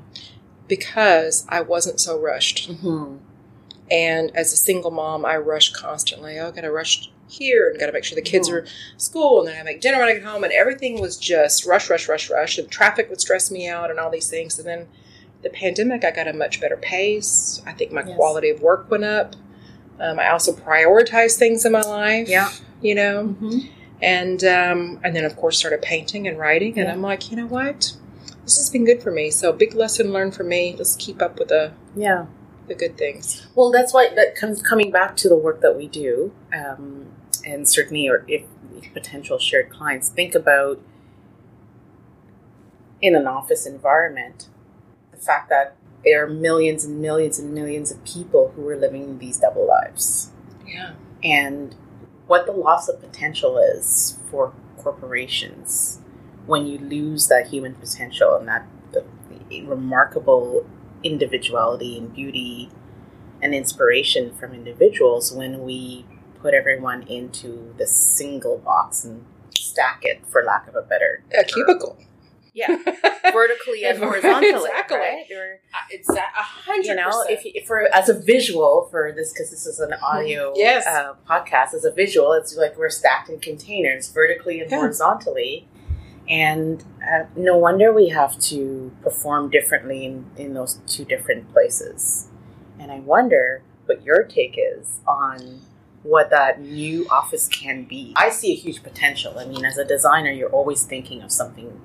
because 0.68 1.46
I 1.48 1.60
wasn't 1.62 2.00
so 2.00 2.18
rushed. 2.18 2.70
Mm-hmm. 2.70 3.16
And 3.90 4.30
as 4.36 4.52
a 4.52 4.56
single 4.56 4.90
mom, 4.90 5.24
I 5.24 5.36
rush 5.36 5.72
constantly. 5.72 6.38
Oh, 6.38 6.48
I 6.48 6.50
got 6.52 6.60
to 6.62 6.70
rush 6.70 7.10
here 7.28 7.68
and 7.70 7.78
got 7.78 7.86
to 7.86 7.92
make 7.92 8.04
sure 8.04 8.16
the 8.16 8.22
kids 8.22 8.48
Mhm. 8.48 8.52
are 8.54 8.58
at 8.62 8.68
school 8.98 9.40
and 9.40 9.48
then 9.48 9.56
I 9.60 9.62
make 9.62 9.80
dinner 9.80 9.98
when 9.98 10.08
I 10.08 10.14
get 10.14 10.22
home 10.24 10.42
and 10.44 10.52
everything 10.52 11.00
was 11.00 11.16
just 11.16 11.64
rush, 11.66 11.88
rush, 11.90 12.08
rush, 12.08 12.28
rush. 12.30 12.58
And 12.58 12.70
traffic 12.70 13.08
would 13.08 13.20
stress 13.20 13.50
me 13.50 13.68
out 13.68 13.90
and 13.90 13.98
all 13.98 14.10
these 14.10 14.28
things. 14.28 14.58
And 14.58 14.66
then 14.66 14.88
the 15.42 15.50
pandemic, 15.50 16.04
I 16.04 16.10
got 16.10 16.28
a 16.28 16.32
much 16.32 16.60
better 16.60 16.76
pace. 16.76 17.62
I 17.66 17.72
think 17.72 17.92
my 17.92 18.04
Yes. 18.04 18.14
quality 18.16 18.50
of 18.50 18.60
work 18.60 18.90
went 18.90 19.04
up. 19.04 19.34
Um, 19.98 20.18
I 20.18 20.28
also 20.30 20.52
prioritized 20.52 21.36
things 21.38 21.64
in 21.64 21.72
my 21.72 21.82
life. 21.82 22.28
Yeah. 22.28 22.50
You 22.82 22.94
know, 22.94 23.22
Mm-hmm. 23.40 23.58
And 24.02 24.42
um, 24.44 25.00
and 25.04 25.14
then 25.14 25.24
of 25.24 25.36
course 25.36 25.58
started 25.58 25.82
painting 25.82 26.26
and 26.28 26.38
writing. 26.38 26.78
And 26.78 26.86
Yeah. 26.88 26.92
i'm 26.92 27.02
like 27.02 27.30
you 27.30 27.36
know 27.36 27.46
what? 27.46 27.92
This 28.44 28.56
has 28.58 28.70
been 28.70 28.84
good 28.84 29.02
for 29.02 29.10
me. 29.10 29.30
So 29.30 29.52
big 29.52 29.74
lesson 29.74 30.12
learned 30.12 30.34
for 30.34 30.42
me. 30.44 30.74
Let's 30.76 30.96
keep 30.96 31.20
up 31.22 31.38
with 31.38 31.48
the 31.48 31.72
Yeah. 31.94 32.26
the 32.68 32.74
good 32.74 32.96
things. 32.96 33.46
Well, 33.54 33.70
that's 33.70 33.92
why 33.92 34.12
that 34.14 34.34
comes 34.36 34.62
coming 34.62 34.90
back 34.90 35.16
to 35.18 35.28
the 35.28 35.36
work 35.36 35.60
that 35.60 35.76
we 35.76 35.86
do, 35.88 36.32
um, 36.52 37.06
and 37.44 37.68
certainly, 37.68 38.08
or 38.08 38.24
if 38.28 38.42
potential 38.94 39.38
shared 39.38 39.70
clients 39.70 40.08
think 40.08 40.34
about 40.34 40.80
in 43.00 43.14
an 43.14 43.26
office 43.26 43.66
environment, 43.66 44.48
the 45.10 45.16
fact 45.16 45.48
that 45.48 45.74
there 46.04 46.24
are 46.24 46.28
millions 46.28 46.84
and 46.84 47.00
millions 47.00 47.38
and 47.38 47.52
millions 47.52 47.90
of 47.90 48.02
people 48.04 48.52
who 48.56 48.66
are 48.68 48.76
living 48.76 49.18
these 49.18 49.38
double 49.38 49.66
lives, 49.66 50.30
yeah. 50.66 50.92
And 51.22 51.74
what 52.30 52.46
the 52.46 52.52
loss 52.52 52.88
of 52.88 53.00
potential 53.00 53.58
is 53.58 54.16
for 54.30 54.52
corporations 54.78 55.98
when 56.46 56.64
you 56.64 56.78
lose 56.78 57.26
that 57.26 57.48
human 57.48 57.74
potential 57.74 58.36
and 58.36 58.46
that 58.46 58.64
the, 58.92 59.04
the 59.48 59.64
remarkable 59.64 60.64
individuality 61.02 61.98
and 61.98 62.14
beauty 62.14 62.70
and 63.42 63.52
inspiration 63.52 64.32
from 64.32 64.54
individuals 64.54 65.32
when 65.32 65.64
we 65.64 66.06
put 66.40 66.54
everyone 66.54 67.02
into 67.08 67.74
this 67.78 67.90
single 67.90 68.58
box 68.58 69.04
and 69.04 69.24
stack 69.58 69.98
it 70.02 70.24
for 70.28 70.44
lack 70.44 70.68
of 70.68 70.76
a 70.76 70.82
better 70.82 71.24
a 71.32 71.42
term. 71.42 71.44
cubicle 71.52 71.98
yeah 72.54 72.68
vertically 73.32 73.84
and 73.84 73.98
horizontally 73.98 74.52
Exactly. 74.54 74.96
right? 74.98 75.24
Or, 75.34 75.60
it's 75.90 76.08
a 76.08 76.20
hundred 76.20 76.84
you 76.86 76.94
know 76.94 77.24
if, 77.28 77.42
if 77.44 77.66
for 77.66 77.88
as 77.94 78.08
a 78.08 78.14
visual 78.14 78.88
for 78.90 79.12
this 79.12 79.32
because 79.32 79.50
this 79.50 79.66
is 79.66 79.78
an 79.80 79.92
audio 80.02 80.52
Yes. 80.56 80.86
uh, 80.86 81.14
podcast 81.28 81.74
as 81.74 81.84
a 81.84 81.92
visual 81.92 82.32
it's 82.32 82.56
like 82.56 82.76
we're 82.78 82.90
stacked 82.90 83.28
in 83.28 83.38
containers 83.40 84.08
vertically 84.10 84.60
and 84.60 84.70
Yeah. 84.70 84.78
horizontally 84.78 85.66
and 86.28 86.84
uh, 87.02 87.24
no 87.36 87.56
wonder 87.56 87.92
we 87.92 88.08
have 88.08 88.38
to 88.40 88.92
perform 89.02 89.50
differently 89.50 90.04
in, 90.04 90.26
in 90.36 90.54
those 90.54 90.78
two 90.86 91.04
different 91.04 91.50
places 91.52 92.28
and 92.78 92.90
i 92.92 93.00
wonder 93.00 93.62
what 93.86 94.02
your 94.04 94.22
take 94.22 94.56
is 94.56 95.00
on 95.06 95.60
what 96.02 96.30
that 96.30 96.60
new 96.60 97.06
office 97.10 97.48
can 97.48 97.84
be 97.84 98.12
i 98.16 98.30
see 98.30 98.52
a 98.52 98.56
huge 98.56 98.82
potential 98.82 99.38
i 99.38 99.44
mean 99.44 99.64
as 99.64 99.76
a 99.78 99.84
designer 99.84 100.30
you're 100.30 100.50
always 100.50 100.84
thinking 100.84 101.20
of 101.22 101.30
something 101.32 101.80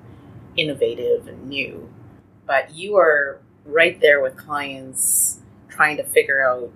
innovative 0.56 1.28
and 1.28 1.48
new 1.48 1.88
but 2.46 2.74
you 2.74 2.96
are 2.96 3.40
right 3.64 4.00
there 4.00 4.20
with 4.20 4.36
clients 4.36 5.40
trying 5.68 5.96
to 5.96 6.04
figure 6.04 6.46
out 6.46 6.70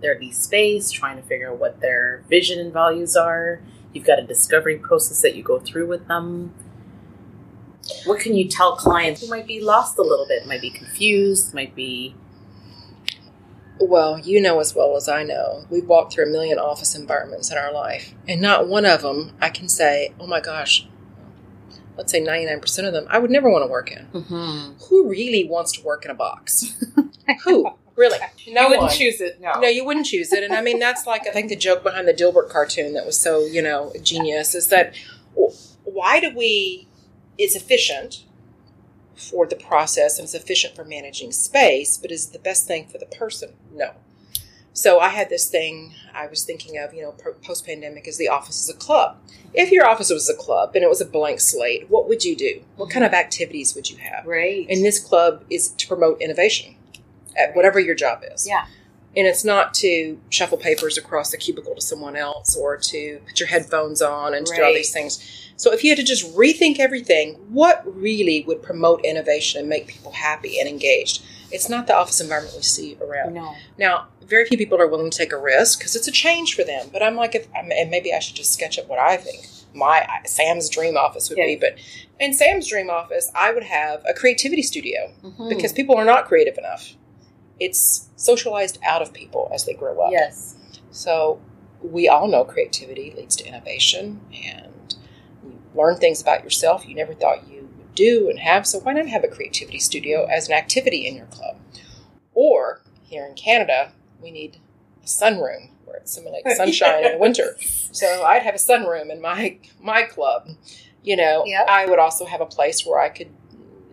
their 0.00 0.18
lease 0.18 0.38
space, 0.38 0.90
trying 0.90 1.16
to 1.16 1.22
figure 1.22 1.50
out 1.50 1.58
what 1.58 1.80
their 1.80 2.24
vision 2.28 2.58
and 2.58 2.72
values 2.72 3.16
are. 3.16 3.60
You've 3.92 4.06
got 4.06 4.18
a 4.18 4.22
discovery 4.22 4.78
process 4.78 5.20
that 5.22 5.34
you 5.34 5.42
go 5.42 5.58
through 5.58 5.88
with 5.88 6.06
them. 6.08 6.54
What 8.04 8.20
can 8.20 8.36
you 8.36 8.48
tell 8.48 8.76
clients 8.76 9.20
who 9.20 9.28
might 9.28 9.46
be 9.46 9.60
lost 9.60 9.98
a 9.98 10.02
little 10.02 10.26
bit, 10.26 10.46
might 10.46 10.60
be 10.60 10.70
confused, 10.70 11.52
might 11.52 11.74
be 11.74 12.14
Well, 13.80 14.18
you 14.18 14.40
know 14.40 14.60
as 14.60 14.74
well 14.74 14.96
as 14.96 15.08
I 15.08 15.24
know, 15.24 15.64
we've 15.70 15.86
walked 15.86 16.12
through 16.12 16.26
a 16.26 16.30
million 16.30 16.58
office 16.58 16.94
environments 16.94 17.50
in 17.50 17.58
our 17.58 17.72
life, 17.72 18.14
and 18.28 18.40
not 18.40 18.68
one 18.68 18.86
of 18.86 19.02
them 19.02 19.32
I 19.40 19.50
can 19.50 19.68
say, 19.68 20.14
oh 20.20 20.26
my 20.26 20.40
gosh, 20.40 20.86
let's 22.00 22.10
say 22.12 22.22
99% 22.24 22.86
of 22.86 22.94
them, 22.94 23.06
I 23.10 23.18
would 23.18 23.30
never 23.30 23.50
want 23.50 23.62
to 23.62 23.70
work 23.70 23.92
in. 23.92 24.06
mm-hmm. 24.06 24.72
Who 24.88 25.06
really 25.06 25.44
wants 25.44 25.72
to 25.72 25.82
work 25.82 26.06
in 26.06 26.10
a 26.10 26.14
box? 26.14 26.74
Who? 27.44 27.70
Really? 27.94 28.18
No 28.48 28.62
you 28.62 28.68
wouldn't 28.70 28.82
one. 28.84 28.96
choose 28.96 29.20
it. 29.20 29.38
No. 29.40 29.60
No, 29.60 29.68
you 29.68 29.84
wouldn't 29.84 30.06
choose 30.06 30.32
it. 30.32 30.42
And 30.42 30.54
I 30.54 30.62
mean, 30.62 30.78
that's 30.78 31.06
like, 31.06 31.28
I 31.28 31.30
think 31.30 31.50
the 31.50 31.56
joke 31.56 31.82
behind 31.84 32.08
the 32.08 32.14
Dilbert 32.14 32.48
cartoon 32.48 32.94
that 32.94 33.04
was 33.04 33.20
so, 33.20 33.44
you 33.44 33.60
know, 33.62 33.92
genius 34.02 34.54
is 34.54 34.68
that 34.68 34.94
why 35.84 36.18
do 36.20 36.34
we, 36.34 36.88
it's 37.36 37.54
efficient 37.54 38.24
for 39.14 39.46
the 39.46 39.54
process 39.56 40.18
and 40.18 40.24
it's 40.24 40.34
efficient 40.34 40.74
for 40.74 40.84
managing 40.84 41.30
space, 41.30 41.98
but 41.98 42.10
is 42.10 42.28
it 42.28 42.32
the 42.32 42.38
best 42.40 42.66
thing 42.66 42.88
for 42.88 42.96
the 42.98 43.06
person? 43.06 43.50
No. 43.72 43.92
So 44.80 44.98
I 44.98 45.10
had 45.10 45.28
this 45.28 45.46
thing 45.50 45.92
I 46.14 46.26
was 46.26 46.42
thinking 46.42 46.78
of, 46.78 46.94
you 46.94 47.02
know, 47.02 47.12
post 47.42 47.66
pandemic 47.66 48.08
is 48.08 48.16
the 48.16 48.28
office 48.28 48.58
is 48.62 48.70
a 48.70 48.78
club. 48.78 49.18
If 49.52 49.70
your 49.70 49.86
office 49.86 50.08
was 50.08 50.30
a 50.30 50.34
club 50.34 50.70
and 50.74 50.82
it 50.82 50.88
was 50.88 51.02
a 51.02 51.04
blank 51.04 51.40
slate, 51.40 51.90
what 51.90 52.08
would 52.08 52.24
you 52.24 52.34
do? 52.34 52.62
What 52.76 52.88
kind 52.88 53.04
of 53.04 53.12
activities 53.12 53.74
would 53.74 53.90
you 53.90 53.98
have? 53.98 54.24
Right. 54.24 54.66
And 54.70 54.82
this 54.82 54.98
club 54.98 55.44
is 55.50 55.68
to 55.68 55.86
promote 55.86 56.22
innovation 56.22 56.76
at 57.36 57.54
whatever 57.54 57.78
your 57.78 57.94
job 57.94 58.22
is. 58.34 58.48
yeah. 58.48 58.64
And 59.14 59.26
it's 59.26 59.44
not 59.44 59.74
to 59.74 60.18
shuffle 60.30 60.56
papers 60.56 60.96
across 60.96 61.30
the 61.30 61.36
cubicle 61.36 61.74
to 61.74 61.80
someone 61.82 62.16
else 62.16 62.56
or 62.56 62.78
to 62.78 63.20
put 63.26 63.38
your 63.38 63.48
headphones 63.48 64.00
on 64.00 64.32
and 64.32 64.46
to 64.46 64.54
do 64.56 64.62
all 64.62 64.68
Right. 64.68 64.76
these 64.76 64.94
things. 64.94 65.22
So 65.56 65.74
if 65.74 65.84
you 65.84 65.90
had 65.90 65.98
to 65.98 66.04
just 66.04 66.24
rethink 66.34 66.78
everything, 66.78 67.34
what 67.50 67.82
really 67.84 68.44
would 68.46 68.62
promote 68.62 69.04
innovation 69.04 69.60
and 69.60 69.68
make 69.68 69.88
people 69.88 70.12
happy 70.12 70.58
and 70.58 70.66
engaged? 70.66 71.22
It's 71.52 71.68
not 71.68 71.86
the 71.86 71.94
office 71.96 72.20
environment 72.20 72.54
we 72.56 72.62
see 72.62 72.96
around. 73.00 73.34
No. 73.34 73.54
Now, 73.78 74.08
very 74.22 74.44
few 74.46 74.56
people 74.58 74.80
are 74.80 74.86
willing 74.86 75.10
to 75.10 75.18
take 75.18 75.32
a 75.32 75.38
risk 75.38 75.78
because 75.78 75.96
it's 75.96 76.06
a 76.08 76.12
change 76.12 76.54
for 76.54 76.62
them. 76.64 76.88
But 76.92 77.02
I'm 77.02 77.16
like, 77.16 77.34
if, 77.34 77.48
I'm- 77.54 77.70
and 77.72 77.90
maybe 77.90 78.12
I 78.14 78.18
should 78.20 78.36
just 78.36 78.52
sketch 78.52 78.78
up 78.78 78.88
what 78.88 78.98
I 78.98 79.16
think 79.16 79.46
my 79.74 80.06
Sam's 80.26 80.68
dream 80.68 80.96
office 80.96 81.28
would 81.28 81.36
be. 81.36 81.56
But 81.56 81.76
in 82.18 82.32
Sam's 82.34 82.68
dream 82.68 82.90
office, 82.90 83.30
I 83.34 83.52
would 83.52 83.64
have 83.64 84.02
a 84.08 84.14
creativity 84.14 84.62
studio 84.62 85.12
Mm-hmm. 85.24 85.48
because 85.48 85.72
people 85.72 85.96
are 85.96 86.04
not 86.04 86.26
creative 86.26 86.56
enough. 86.58 86.94
It's 87.58 88.08
socialized 88.16 88.78
out 88.84 89.02
of 89.02 89.12
people 89.12 89.50
as 89.52 89.64
they 89.66 89.74
grow 89.74 90.00
up. 90.00 90.12
yes. 90.12 90.56
So 90.90 91.40
we 91.82 92.08
all 92.08 92.26
know 92.28 92.44
creativity 92.44 93.12
leads 93.16 93.36
to 93.36 93.46
innovation 93.46 94.20
and 94.34 94.94
you 95.44 95.58
learn 95.74 95.96
things 95.96 96.20
about 96.20 96.44
yourself 96.44 96.86
you 96.86 96.94
never 96.94 97.14
thought 97.14 97.48
you 97.48 97.49
do 98.04 98.28
and 98.30 98.38
have. 98.40 98.66
So 98.66 98.78
why 98.80 98.92
not 98.94 99.06
have 99.08 99.24
a 99.24 99.28
creativity 99.28 99.78
studio 99.78 100.24
as 100.26 100.48
an 100.48 100.54
activity 100.54 101.06
in 101.06 101.16
your 101.16 101.26
club? 101.26 101.56
Or 102.34 102.82
here 103.02 103.26
in 103.26 103.34
Canada, 103.34 103.92
we 104.22 104.30
need 104.30 104.58
a 105.02 105.06
sunroom 105.06 105.70
where 105.84 105.96
it 105.96 106.08
simulates 106.08 106.56
sunshine 106.62 107.04
in 107.04 107.12
the 107.12 107.18
winter. 107.18 107.56
So 107.92 108.24
I'd 108.24 108.42
have 108.42 108.54
a 108.54 108.58
sunroom 108.58 109.10
in 109.10 109.20
my 109.20 109.58
my 109.80 110.02
club. 110.02 110.48
You 111.02 111.16
know, 111.16 111.44
Yep. 111.46 111.66
I 111.68 111.86
would 111.86 111.98
also 111.98 112.24
have 112.26 112.40
a 112.40 112.46
place 112.46 112.84
where 112.86 113.00
I 113.00 113.08
could 113.08 113.30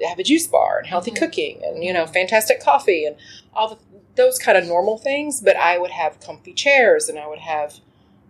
have 0.08 0.20
a 0.20 0.24
juice 0.24 0.46
bar 0.48 0.78
and 0.80 0.88
healthy 0.88 1.12
Mhm. 1.12 1.18
cooking 1.20 1.62
and 1.64 1.84
you 1.84 1.92
know 1.94 2.06
fantastic 2.06 2.60
coffee 2.62 3.06
and 3.06 3.16
all 3.54 3.70
the, 3.70 3.78
those 4.16 4.38
kind 4.38 4.58
of 4.58 4.66
normal 4.68 4.98
things. 4.98 5.42
But 5.42 5.56
I 5.58 5.78
would 5.78 5.92
have 5.92 6.20
comfy 6.20 6.54
chairs 6.54 7.10
and 7.10 7.18
I 7.18 7.28
would 7.28 7.40
have 7.40 7.76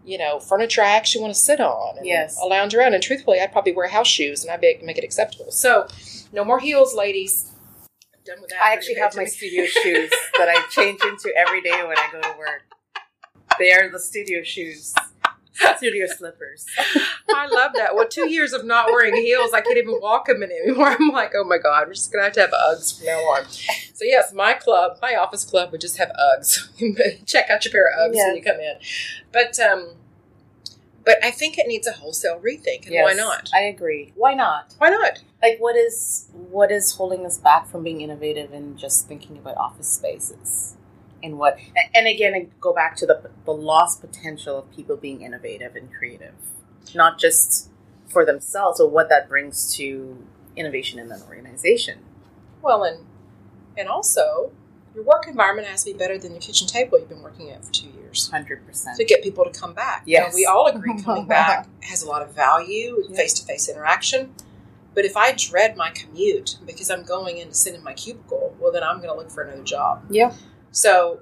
you 0.07 0.17
know 0.17 0.39
furniture 0.39 0.81
I 0.81 0.91
actually 0.95 1.21
want 1.21 1.33
to 1.35 1.39
sit 1.39 1.59
on 1.59 1.97
and 1.97 2.05
Yes. 2.05 2.37
a 2.41 2.45
lounge 2.45 2.73
around. 2.73 2.93
And 2.93 3.03
truthfully, 3.03 3.39
I'd 3.41 3.51
probably 3.51 3.73
wear 3.73 3.87
house 3.89 4.07
shoes 4.07 4.43
and 4.43 4.51
I'd 4.51 4.61
be, 4.61 4.79
make 4.81 4.97
it 4.97 5.03
acceptable. 5.03 5.51
So 5.51 5.87
no 6.31 6.43
more 6.45 6.59
heels, 6.59 6.95
ladies. 6.95 7.51
I'm 8.13 8.21
done 8.25 8.41
with 8.41 8.49
that. 8.51 8.61
I 8.63 8.73
actually 8.73 8.95
have 8.95 9.15
my 9.15 9.25
studio 9.25 9.65
shoes 9.65 10.09
that 10.37 10.47
I 10.49 10.61
change 10.71 11.01
into 11.03 11.31
every 11.35 11.61
day 11.61 11.83
when 11.85 11.97
I 11.97 12.09
go 12.11 12.21
to 12.21 12.35
work. 12.39 12.63
They 13.59 13.71
are 13.73 13.89
the 13.91 13.99
studio 13.99 14.43
shoes, 14.43 14.93
studio 15.77 16.05
slippers. 16.07 16.65
I 17.33 17.47
love 17.47 17.71
that. 17.75 17.95
Well, 17.95 18.07
two 18.07 18.29
years 18.29 18.53
of 18.53 18.65
not 18.65 18.87
wearing 18.87 19.15
heels, 19.15 19.53
I 19.53 19.61
can't 19.61 19.77
even 19.77 19.99
walk 20.01 20.27
them 20.27 20.43
in 20.43 20.51
anymore. 20.51 20.87
I'm 20.99 21.09
like, 21.09 21.33
oh 21.35 21.43
my 21.43 21.57
god, 21.57 21.87
we're 21.87 21.93
just 21.93 22.11
gonna 22.11 22.25
have 22.25 22.33
to 22.33 22.41
have 22.41 22.51
Uggs 22.51 22.97
from 22.97 23.07
now 23.07 23.19
on. 23.19 23.45
So 23.49 24.03
yes, 24.03 24.33
my 24.33 24.53
club, 24.53 24.97
my 25.01 25.15
office 25.15 25.43
club, 25.43 25.71
would 25.71 25.81
just 25.81 25.97
have 25.97 26.11
Uggs. 26.11 27.25
Check 27.25 27.49
out 27.49 27.65
your 27.65 27.71
pair 27.71 27.87
of 27.87 28.11
Uggs 28.11 28.15
Yeah. 28.15 28.27
when 28.27 28.35
you 28.37 28.43
come 28.43 28.59
in. 28.59 28.75
But 29.31 29.59
um, 29.59 29.95
but 31.05 31.23
I 31.23 31.31
think 31.31 31.57
it 31.57 31.67
needs 31.67 31.87
a 31.87 31.93
wholesale 31.93 32.39
rethink, 32.39 32.85
and 32.87 32.95
why 33.03 33.13
not? 33.13 33.49
I 33.53 33.61
agree. 33.61 34.13
Why 34.15 34.33
not? 34.33 34.75
Why 34.77 34.89
not? 34.89 35.19
Like, 35.41 35.57
what 35.59 35.75
is 35.75 36.29
what 36.33 36.71
is 36.71 36.93
holding 36.95 37.25
us 37.25 37.37
back 37.37 37.67
from 37.67 37.83
being 37.83 38.01
innovative 38.01 38.53
and 38.53 38.77
just 38.77 39.07
thinking 39.07 39.37
about 39.37 39.57
office 39.57 39.87
spaces? 39.89 40.76
And 41.23 41.37
what? 41.39 41.57
And 41.95 42.07
again, 42.07 42.51
go 42.61 42.73
back 42.73 42.95
to 42.97 43.05
the 43.05 43.29
the 43.45 43.51
lost 43.53 44.01
potential 44.01 44.59
of 44.59 44.71
people 44.75 44.95
being 44.97 45.21
innovative 45.21 45.75
and 45.75 45.91
creative, 45.93 46.33
not 46.93 47.19
just 47.19 47.69
for 48.07 48.25
themselves, 48.25 48.79
but 48.79 48.87
what 48.91 49.09
that 49.09 49.27
brings 49.27 49.75
to 49.75 50.23
innovation 50.55 50.99
in 50.99 51.11
an 51.11 51.21
organization. 51.27 51.99
Well, 52.61 52.83
and 52.83 53.05
and 53.77 53.87
also 53.89 54.51
your 54.95 55.03
work 55.03 55.27
environment 55.27 55.67
has 55.67 55.83
to 55.83 55.91
be 55.93 55.97
better 55.97 56.17
than 56.17 56.33
the 56.33 56.39
kitchen 56.39 56.67
table 56.67 56.97
you've 56.99 57.09
been 57.09 57.21
working 57.21 57.51
at 57.51 57.63
for 57.65 57.71
two 57.71 57.87
years. 57.89 58.29
Hundred 58.29 58.65
percent. 58.65 58.97
to 58.97 59.05
get 59.05 59.21
people 59.23 59.43
to 59.43 59.51
come 59.51 59.73
back. 59.73 60.03
You 60.05 60.19
know, 60.19 60.29
we 60.33 60.45
all 60.45 60.67
agree 60.67 61.01
coming 61.03 61.25
back 61.39 61.67
has 61.81 62.01
a 62.03 62.07
lot 62.07 62.21
of 62.21 62.33
value, 62.33 63.03
Yeah. 63.09 63.15
face 63.15 63.33
to 63.35 63.45
face 63.45 63.67
interaction. 63.69 64.33
But 64.95 65.05
if 65.05 65.15
I 65.15 65.33
dread 65.33 65.77
my 65.77 65.91
commute 65.91 66.57
because 66.65 66.89
I'm 66.89 67.03
going 67.03 67.37
in 67.37 67.49
to 67.49 67.53
sit 67.53 67.75
in 67.75 67.83
my 67.83 67.93
cubicle, 67.93 68.55
well, 68.59 68.71
then 68.71 68.81
I'm 68.81 68.97
going 68.97 69.09
to 69.09 69.13
look 69.15 69.29
for 69.29 69.43
another 69.43 69.61
job. 69.63 70.03
Yeah. 70.09 70.33
So, 70.71 71.19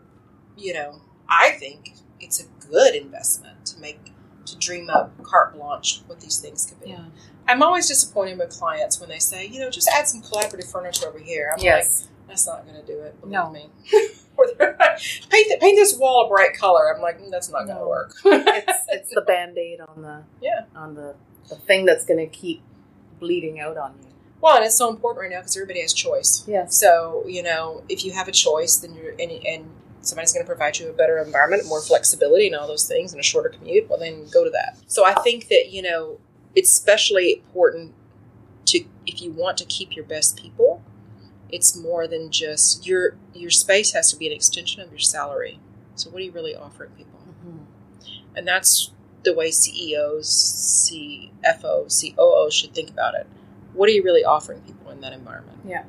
you 0.58 0.74
know, 0.74 1.02
I 1.30 1.52
think 1.52 1.94
it's 2.20 2.40
a 2.42 2.46
good 2.68 2.96
investment 2.96 3.66
to 3.68 3.80
make 3.80 4.00
to 4.46 4.58
dream 4.58 4.90
up 4.90 5.12
carte 5.24 5.54
blanche 5.56 6.02
what 6.08 6.20
these 6.22 6.38
things 6.40 6.66
could 6.66 6.80
be. 6.84 6.92
Yeah. 6.92 7.06
I'm 7.48 7.64
always 7.64 7.88
disappointed 7.88 8.38
with 8.38 8.50
clients 8.52 9.00
when 9.00 9.10
they 9.10 9.20
say, 9.20 9.46
you 9.48 9.60
know, 9.60 9.70
just 9.70 9.88
add 9.90 10.08
some 10.08 10.22
collaborative 10.22 10.72
furniture 10.72 11.08
over 11.08 11.20
here. 11.20 11.52
I'm 11.52 11.64
like, 11.64 11.86
that's 12.28 12.48
not 12.48 12.66
going 12.66 12.80
to 12.80 12.86
do 12.86 13.00
it. 13.00 13.16
No. 13.26 13.50
me. 13.52 13.70
or 14.38 14.48
like, 14.60 14.78
paint 15.30 15.48
th- 15.48 15.60
paint 15.60 15.78
this 15.78 15.98
wall 15.98 16.26
a 16.26 16.30
bright 16.30 16.56
color. 16.58 16.94
I'm 16.94 17.02
like, 17.02 17.20
"Mm, 17.22 17.32
that's 17.32 17.50
not 17.50 17.66
going 17.66 17.78
to 17.78 17.84
No. 17.84 17.88
work. 17.90 18.14
it's 18.26 18.84
it's 18.90 19.10
the 19.14 19.22
band 19.22 19.58
aid 19.58 19.80
on 19.82 20.02
the 20.02 20.24
Yeah. 20.42 20.66
on 20.76 20.96
the 20.96 21.16
the 21.50 21.56
thing 21.56 21.86
that's 21.86 22.06
going 22.06 22.20
to 22.20 22.28
keep 22.28 22.62
bleeding 23.20 23.60
out 23.60 23.78
on 23.78 23.96
you. 24.04 24.10
Well, 24.42 24.56
and 24.56 24.66
it's 24.66 24.78
so 24.78 24.90
important 24.90 25.22
right 25.22 25.32
now 25.32 25.40
because 25.40 25.56
everybody 25.58 25.82
has 25.82 25.94
choice. 25.94 26.44
Yeah. 26.48 26.68
So 26.68 27.24
you 27.28 27.44
know, 27.44 27.84
if 27.90 28.04
you 28.06 28.12
have 28.14 28.28
a 28.28 28.32
choice, 28.32 28.78
then 28.78 28.94
you're 28.96 29.12
and, 29.12 29.32
and 29.46 29.70
somebody's 30.02 30.34
going 30.34 30.46
to 30.46 30.48
provide 30.48 30.78
you 30.78 30.90
a 30.90 30.94
better 30.94 31.18
environment, 31.18 31.66
more 31.66 31.82
flexibility, 31.82 32.48
and 32.48 32.56
all 32.56 32.68
those 32.68 32.88
things, 32.88 33.12
and 33.12 33.20
a 33.20 33.24
shorter 33.24 33.50
commute. 33.50 33.90
Well, 33.90 34.00
then 34.00 34.28
go 34.30 34.44
to 34.44 34.50
that. 34.52 34.78
So 34.88 35.06
I 35.06 35.14
think 35.16 35.48
that 35.48 35.72
you 35.72 35.82
know 35.82 36.20
it's 36.56 36.72
especially 36.72 37.34
important 37.34 37.94
to 38.66 38.86
if 39.06 39.22
you 39.22 39.32
want 39.32 39.58
to 39.58 39.66
keep 39.66 39.96
your 39.96 40.06
best 40.06 40.38
people. 40.38 40.84
It's 41.50 41.78
more 41.78 42.08
than 42.08 42.32
just 42.32 42.86
your 42.88 43.16
your 43.34 43.52
space 43.52 43.94
has 43.94 44.12
to 44.12 44.18
be 44.18 44.28
an 44.28 44.34
extension 44.34 44.82
of 44.82 44.90
your 44.90 45.00
salary. 45.00 45.60
So 45.96 46.10
what 46.10 46.22
are 46.22 46.26
you 46.26 46.32
really 46.32 46.56
offering 46.56 46.92
people? 46.92 47.20
Mm-hmm. 47.28 47.58
And 48.36 48.48
that's 48.48 48.92
the 49.24 49.34
way 49.34 49.52
CEOs, 49.52 50.90
CFOs, 50.92 52.16
COOs 52.16 52.54
should 52.54 52.74
think 52.74 52.90
about 52.90 53.16
it. 53.16 53.28
What 53.76 53.90
are 53.90 53.92
you 53.92 54.04
really 54.04 54.24
offering 54.24 54.62
people 54.62 54.92
in 54.92 55.02
that 55.02 55.14
environment? 55.14 55.60
Yeah. 55.66 55.84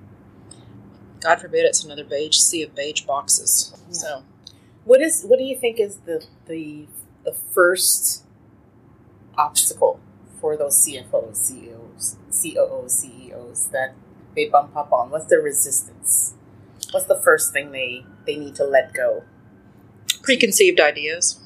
God 1.21 1.41
forbid 1.41 1.65
it's 1.65 1.85
another 1.85 2.05
beige 2.05 2.37
sea 2.37 2.63
of 2.63 2.75
beige 2.75 3.03
boxes. 3.03 3.75
Yeah. 3.89 3.93
So 3.93 4.25
What 4.85 5.01
is 5.01 5.25
what 5.25 5.39
do 5.39 5.45
you 5.45 5.59
think 5.59 5.81
is 5.81 5.99
the 5.99 6.25
the 6.47 6.87
the 7.25 7.33
first 7.33 8.25
obstacle 9.37 10.01
for 10.41 10.57
those 10.57 10.87
CFOs, 10.87 11.37
CEOs, 11.37 12.17
COOs, 12.31 12.93
CEOs 12.93 13.69
that 13.69 13.95
they 14.35 14.49
bump 14.49 14.77
up 14.77 14.93
on? 14.93 15.11
What's 15.11 15.27
the 15.27 15.39
resistance? 15.39 16.35
What's 16.93 17.07
the 17.07 17.21
first 17.21 17.53
thing 17.53 17.73
they 17.73 18.05
they 18.27 18.37
need 18.37 18.55
to 18.57 18.65
let 18.65 18.93
go? 18.93 19.25
preconceived 20.27 20.81
ideas. 20.81 21.41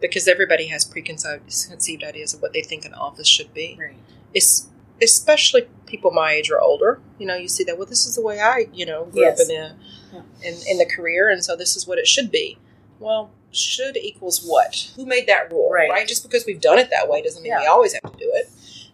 Because 0.00 0.26
everybody 0.26 0.68
has 0.68 0.86
preconceived 0.86 2.02
ideas 2.02 2.32
of 2.32 2.40
what 2.40 2.54
they 2.54 2.62
think 2.62 2.86
an 2.86 2.94
office 2.94 3.28
should 3.28 3.52
be. 3.52 3.76
Right. 3.78 3.96
It's 4.32 4.69
especially 5.02 5.68
people 5.86 6.10
my 6.10 6.32
age 6.32 6.50
or 6.50 6.60
older. 6.60 7.00
You 7.18 7.26
know, 7.26 7.36
you 7.36 7.48
see 7.48 7.64
that. 7.64 7.76
Well, 7.78 7.86
this 7.86 8.06
is 8.06 8.14
the 8.16 8.22
way 8.22 8.40
I, 8.40 8.66
you 8.72 8.86
know, 8.86 9.04
grew 9.06 9.22
Yes. 9.22 9.40
up 9.40 9.48
in 9.48 9.48
the 9.48 9.74
Yeah. 10.12 10.22
in, 10.42 10.54
in 10.68 10.78
the 10.78 10.86
career, 10.86 11.28
and 11.28 11.44
so 11.44 11.56
this 11.56 11.76
is 11.76 11.86
what 11.86 11.98
it 11.98 12.06
should 12.06 12.30
be. 12.30 12.58
Well, 12.98 13.30
should 13.52 13.96
equals 13.96 14.44
what? 14.44 14.90
Who 14.96 15.06
made 15.06 15.26
that 15.26 15.50
rule? 15.50 15.70
Right. 15.70 16.06
Just 16.06 16.22
because 16.22 16.44
we've 16.46 16.60
done 16.60 16.78
it 16.78 16.90
that 16.90 17.08
way 17.08 17.22
doesn't 17.22 17.42
mean 17.42 17.54
we 17.58 17.66
always 17.66 17.92
have 17.94 18.02
to 18.12 18.18
do 18.18 18.30
it. 18.34 18.48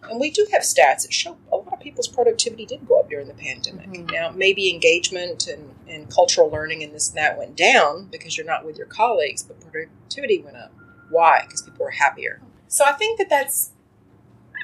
And 0.09 0.19
we 0.21 0.31
do 0.31 0.47
have 0.53 0.61
stats 0.61 1.01
that 1.03 1.11
show 1.13 1.37
a 1.51 1.57
lot 1.57 1.73
of 1.73 1.79
people's 1.81 2.07
productivity 2.07 2.65
did 2.65 2.87
go 2.87 2.99
up 2.99 3.09
during 3.09 3.27
the 3.27 3.33
pandemic. 3.33 3.89
Mhm. 3.89 4.11
Now, 4.11 4.29
maybe 4.29 4.69
engagement 4.73 5.47
and, 5.47 5.75
and 5.87 6.09
cultural 6.09 6.49
learning 6.49 6.81
and 6.83 6.93
this 6.93 7.09
and 7.09 7.17
that 7.17 7.37
went 7.37 7.55
down 7.57 8.05
because 8.05 8.37
you're 8.37 8.45
not 8.45 8.65
with 8.65 8.77
your 8.77 8.87
colleagues, 8.87 9.43
but 9.43 9.59
productivity 9.59 10.39
went 10.41 10.55
up. 10.55 10.71
Why? 11.09 11.41
Because 11.45 11.61
people 11.63 11.83
were 11.83 11.91
happier. 11.91 12.41
So 12.69 12.85
I 12.85 12.93
think 12.93 13.17
that 13.17 13.29
that's, 13.29 13.71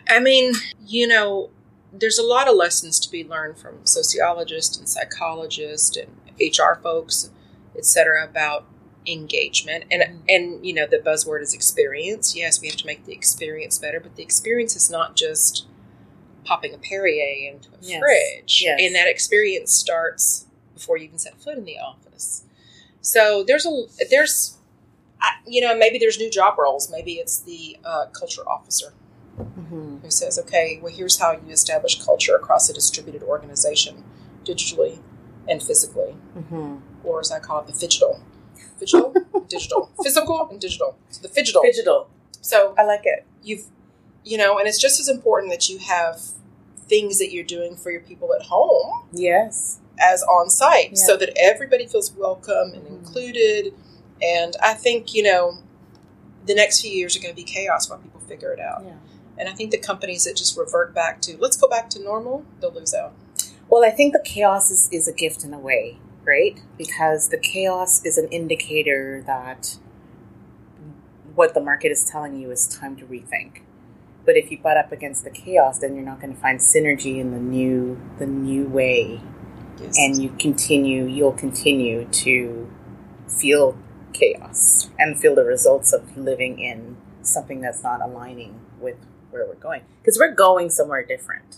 I 0.07 0.19
mean, 0.19 0.53
you 0.85 1.07
know, 1.07 1.49
there's 1.91 2.17
a 2.17 2.23
lot 2.23 2.47
of 2.47 2.55
lessons 2.55 2.99
to 3.01 3.11
be 3.11 3.23
learned 3.23 3.57
from 3.57 3.85
sociologists 3.85 4.77
and 4.77 4.87
psychologists 4.87 5.97
and 5.97 6.09
HR 6.39 6.79
folks, 6.81 7.29
et 7.77 7.85
cetera, 7.85 8.23
about 8.23 8.65
engagement 9.05 9.83
and 9.91 10.01
mm-hmm. 10.01 10.17
and 10.29 10.65
you 10.65 10.73
know 10.73 10.87
the 10.87 10.97
buzzword 10.97 11.41
is 11.41 11.53
experience 11.53 12.37
yes 12.37 12.61
we 12.61 12.69
have 12.69 12.77
to 12.77 12.85
make 12.85 13.05
the 13.05 13.11
experience 13.11 13.77
better 13.77 13.99
but 13.99 14.15
the 14.15 14.23
experience 14.23 14.77
is 14.77 14.89
not 14.89 15.17
just 15.17 15.67
popping 16.45 16.73
a 16.73 16.77
perrier 16.77 17.51
into 17.51 17.67
a 17.67 17.77
yes. 17.81 17.99
fridge 17.99 18.61
yes. 18.63 18.79
and 18.81 18.95
that 18.95 19.09
experience 19.09 19.73
starts 19.73 20.45
before 20.73 20.95
you 20.95 21.03
even 21.03 21.19
set 21.19 21.35
foot 21.41 21.57
in 21.57 21.65
the 21.65 21.77
office 21.77 22.45
so 23.01 23.43
there's 23.45 23.65
a 23.65 23.83
there's 24.09 24.57
you 25.45 25.61
know 25.61 25.75
maybe 25.77 25.97
there's 25.97 26.17
new 26.17 26.29
job 26.29 26.57
roles 26.57 26.89
maybe 26.89 27.13
it's 27.13 27.39
the 27.39 27.77
uh, 27.85 28.05
culture 28.07 28.47
officer. 28.47 28.93
Who 30.03 30.11
says 30.11 30.37
okay 30.37 30.79
well 30.81 30.93
here's 30.93 31.17
how 31.19 31.31
you 31.31 31.51
establish 31.51 32.03
culture 32.03 32.35
across 32.35 32.69
a 32.69 32.73
distributed 32.73 33.23
organization 33.23 34.03
digitally 34.43 34.99
and 35.47 35.63
physically 35.63 36.15
mm-hmm. 36.37 36.77
or 37.03 37.19
as 37.19 37.31
i 37.31 37.39
call 37.39 37.61
it 37.61 37.67
the 37.67 37.73
phygital. 37.73 38.21
Phygital, 38.81 39.13
digital, 39.49 39.91
physical, 40.03 40.47
and 40.49 40.59
digital. 40.59 40.97
So 41.09 41.21
the 41.21 41.29
phygital. 41.29 41.61
digital. 41.61 42.09
So 42.41 42.73
I 42.77 42.83
like 42.83 43.01
it. 43.03 43.25
You've, 43.41 43.65
you 44.23 44.37
know, 44.37 44.57
and 44.57 44.67
it's 44.67 44.79
just 44.79 44.99
as 44.99 45.07
important 45.07 45.51
that 45.51 45.69
you 45.69 45.77
have 45.79 46.21
things 46.87 47.19
that 47.19 47.31
you're 47.31 47.45
doing 47.45 47.75
for 47.75 47.91
your 47.91 48.01
people 48.01 48.33
at 48.33 48.43
home. 48.43 49.07
Yes. 49.13 49.79
As 49.99 50.23
on 50.23 50.49
site, 50.49 50.91
yeah. 50.91 51.05
so 51.05 51.17
that 51.17 51.31
everybody 51.37 51.87
feels 51.87 52.11
welcome 52.13 52.73
and 52.73 52.83
mm-hmm. 52.83 52.95
included. 52.95 53.73
And 54.21 54.55
I 54.61 54.73
think 54.73 55.13
you 55.13 55.23
know, 55.23 55.59
the 56.45 56.55
next 56.55 56.81
few 56.81 56.91
years 56.91 57.15
are 57.15 57.19
going 57.19 57.33
to 57.33 57.35
be 57.35 57.43
chaos 57.43 57.89
while 57.89 57.99
people 57.99 58.19
figure 58.21 58.51
it 58.51 58.59
out. 58.59 58.83
Yeah. 58.85 58.93
And 59.37 59.49
I 59.49 59.53
think 59.53 59.71
the 59.71 59.79
companies 59.79 60.25
that 60.25 60.35
just 60.35 60.57
revert 60.57 60.93
back 60.93 61.21
to 61.21 61.37
let's 61.39 61.57
go 61.57 61.67
back 61.67 61.89
to 61.91 62.03
normal, 62.03 62.45
they'll 62.59 62.73
lose 62.73 62.93
out. 62.93 63.13
Well, 63.69 63.83
I 63.83 63.89
think 63.89 64.13
the 64.13 64.21
chaos 64.23 64.69
is, 64.69 64.89
is 64.91 65.07
a 65.07 65.13
gift 65.13 65.43
in 65.43 65.53
a 65.53 65.59
way 65.59 65.97
right? 66.25 66.61
Because 66.77 67.29
the 67.29 67.37
chaos 67.37 68.03
is 68.05 68.17
an 68.17 68.27
indicator 68.29 69.23
that 69.25 69.77
what 71.35 71.53
the 71.53 71.61
market 71.61 71.91
is 71.91 72.05
telling 72.05 72.39
you 72.39 72.51
is 72.51 72.67
time 72.67 72.95
to 72.97 73.05
rethink. 73.05 73.61
But 74.25 74.37
if 74.37 74.51
you 74.51 74.57
butt 74.57 74.77
up 74.77 74.91
against 74.91 75.23
the 75.23 75.29
chaos, 75.29 75.79
then 75.79 75.95
you're 75.95 76.05
not 76.05 76.21
going 76.21 76.33
to 76.33 76.39
find 76.39 76.59
synergy 76.59 77.19
in 77.19 77.31
the 77.31 77.39
new 77.39 77.99
the 78.19 78.25
new 78.25 78.65
way, 78.67 79.19
yes. 79.81 79.97
and 79.97 80.21
you 80.21 80.29
continue 80.39 81.05
you'll 81.05 81.33
continue 81.33 82.05
to 82.05 82.71
feel 83.27 83.77
chaos 84.13 84.89
and 84.97 85.19
feel 85.19 85.35
the 85.35 85.43
results 85.43 85.91
of 85.91 86.15
living 86.15 86.59
in 86.59 86.95
something 87.21 87.59
that's 87.59 87.83
not 87.83 88.01
aligning 88.01 88.61
with 88.79 88.95
where 89.33 89.45
we're 89.45 89.55
going 89.55 89.81
because 90.01 90.17
we're 90.17 90.33
going 90.33 90.69
somewhere 90.69 91.03
different 91.03 91.57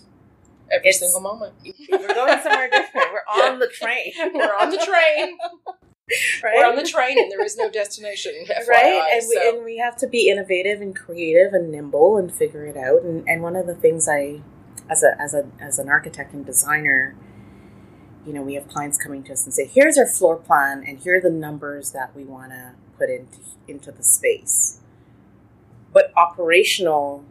every 0.70 0.88
it's, 0.88 1.00
single 1.00 1.20
moment. 1.20 1.54
We're 1.90 2.14
going 2.14 2.42
somewhere 2.42 2.68
different. 2.70 3.08
We're 3.12 3.44
on 3.44 3.58
the 3.58 3.68
train. 3.72 4.12
We're 4.34 4.56
on 4.56 4.70
the 4.70 4.78
train. 4.78 5.38
Right? 6.40 6.54
We're 6.56 6.66
on 6.68 6.76
the 6.76 6.84
train 6.84 7.18
and 7.18 7.28
there 7.32 7.44
is 7.44 7.56
no 7.56 7.68
destination. 7.68 8.32
FYI, 8.48 8.68
right? 8.68 9.10
And, 9.12 9.22
so. 9.24 9.28
we, 9.28 9.48
and 9.48 9.64
we 9.64 9.78
have 9.78 9.96
to 9.96 10.06
be 10.06 10.28
innovative 10.28 10.80
and 10.80 10.94
creative 10.94 11.52
and 11.52 11.72
nimble 11.72 12.16
and 12.16 12.32
figure 12.32 12.64
it 12.64 12.76
out. 12.76 13.02
And, 13.02 13.28
and 13.28 13.42
one 13.42 13.56
of 13.56 13.66
the 13.66 13.74
things 13.74 14.08
I, 14.08 14.40
as 14.88 15.02
a, 15.02 15.20
as 15.20 15.34
a, 15.34 15.48
as 15.58 15.80
an 15.80 15.88
architect 15.88 16.32
and 16.32 16.46
designer, 16.46 17.16
you 18.24 18.32
know, 18.32 18.40
we 18.40 18.54
have 18.54 18.68
clients 18.68 19.02
coming 19.02 19.24
to 19.24 19.32
us 19.32 19.46
and 19.46 19.52
say, 19.52 19.66
here's 19.66 19.98
our 19.98 20.06
floor 20.06 20.36
plan 20.36 20.84
and 20.86 21.00
here 21.00 21.16
are 21.16 21.20
the 21.20 21.28
numbers 21.28 21.90
that 21.90 22.14
we 22.14 22.22
want 22.22 22.52
to 22.52 22.74
put 22.96 23.10
into, 23.10 23.38
into 23.66 23.90
the 23.90 24.04
space. 24.04 24.78
But 25.92 26.12
operational 26.16 27.24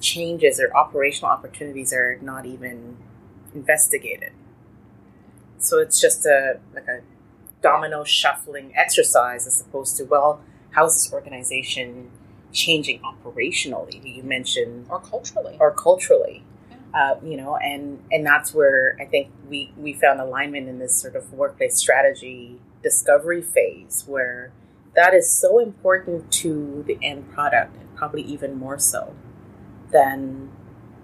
changes 0.00 0.60
or 0.60 0.74
operational 0.76 1.30
opportunities 1.30 1.92
are 1.92 2.18
not 2.20 2.46
even 2.46 2.96
investigated. 3.54 4.32
So 5.58 5.78
it's 5.78 6.00
just 6.00 6.24
a 6.26 6.60
like 6.74 6.86
a 6.86 7.00
domino 7.62 8.04
shuffling 8.04 8.72
exercise 8.76 9.46
as 9.46 9.60
opposed 9.60 9.96
to 9.96 10.04
well, 10.04 10.40
how's 10.70 10.94
this 10.94 11.12
organization 11.12 12.10
changing 12.52 13.00
operationally? 13.00 14.00
You 14.16 14.22
mentioned 14.22 14.86
or 14.88 15.00
culturally 15.00 15.56
or 15.58 15.72
culturally. 15.72 16.44
Uh, 16.94 17.16
you 17.22 17.36
know, 17.36 17.56
and 17.56 18.02
and 18.10 18.24
that's 18.24 18.54
where 18.54 18.96
I 19.00 19.04
think 19.04 19.30
we 19.48 19.72
we 19.76 19.92
found 19.92 20.20
alignment 20.20 20.68
in 20.68 20.78
this 20.78 20.96
sort 20.96 21.16
of 21.16 21.32
workplace 21.32 21.76
strategy 21.76 22.60
discovery 22.82 23.42
phase 23.42 24.04
where 24.06 24.52
that 24.94 25.12
is 25.12 25.30
so 25.30 25.58
important 25.58 26.32
to 26.32 26.84
the 26.86 26.98
end 27.02 27.30
product 27.32 27.76
and 27.76 27.94
probably 27.94 28.22
even 28.22 28.58
more 28.58 28.78
so 28.78 29.14
than 29.92 30.50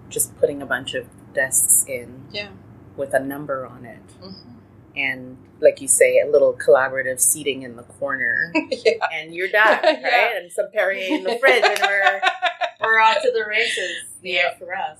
just 0.09 0.37
putting 0.37 0.61
a 0.61 0.65
bunch 0.65 0.93
of 0.93 1.07
desks 1.33 1.85
in 1.87 2.25
yeah. 2.31 2.49
with 2.95 3.13
a 3.13 3.19
number 3.19 3.65
on 3.65 3.85
it. 3.85 4.07
Mm-hmm. 4.21 4.51
And 4.95 5.37
like 5.59 5.81
you 5.81 5.87
say, 5.87 6.19
a 6.19 6.27
little 6.27 6.53
collaborative 6.53 7.19
seating 7.19 7.63
in 7.63 7.75
the 7.75 7.83
corner, 7.83 8.53
yeah. 8.69 8.93
and 9.13 9.35
you're 9.35 9.49
done, 9.49 9.79
right? 9.83 9.99
yeah. 10.01 10.37
And 10.37 10.51
some 10.51 10.67
Perrier 10.71 11.15
in 11.15 11.23
the 11.23 11.37
fridge, 11.39 11.63
and 11.65 11.79
we're 11.81 12.21
we're 12.81 12.99
off 12.99 13.21
to 13.21 13.31
the 13.31 13.43
races. 13.47 14.05
Yeah, 14.21 14.57
for 14.57 14.73
us. 14.73 14.99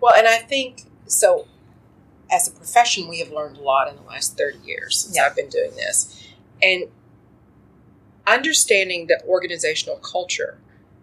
Well, 0.00 0.14
and 0.14 0.28
I 0.28 0.38
think 0.38 0.84
so. 1.06 1.46
As 2.30 2.48
a 2.48 2.50
profession, 2.50 3.08
we 3.08 3.20
have 3.20 3.30
learned 3.30 3.56
a 3.56 3.62
lot 3.62 3.88
in 3.88 3.96
the 3.96 4.02
last 4.02 4.36
thirty 4.36 4.58
years 4.64 4.98
since 4.98 5.16
yeah. 5.16 5.26
I've 5.26 5.36
been 5.36 5.48
doing 5.48 5.72
this, 5.74 6.28
and 6.62 6.84
understanding 8.26 9.06
the 9.06 9.22
organizational 9.26 9.96
culture 9.98 10.58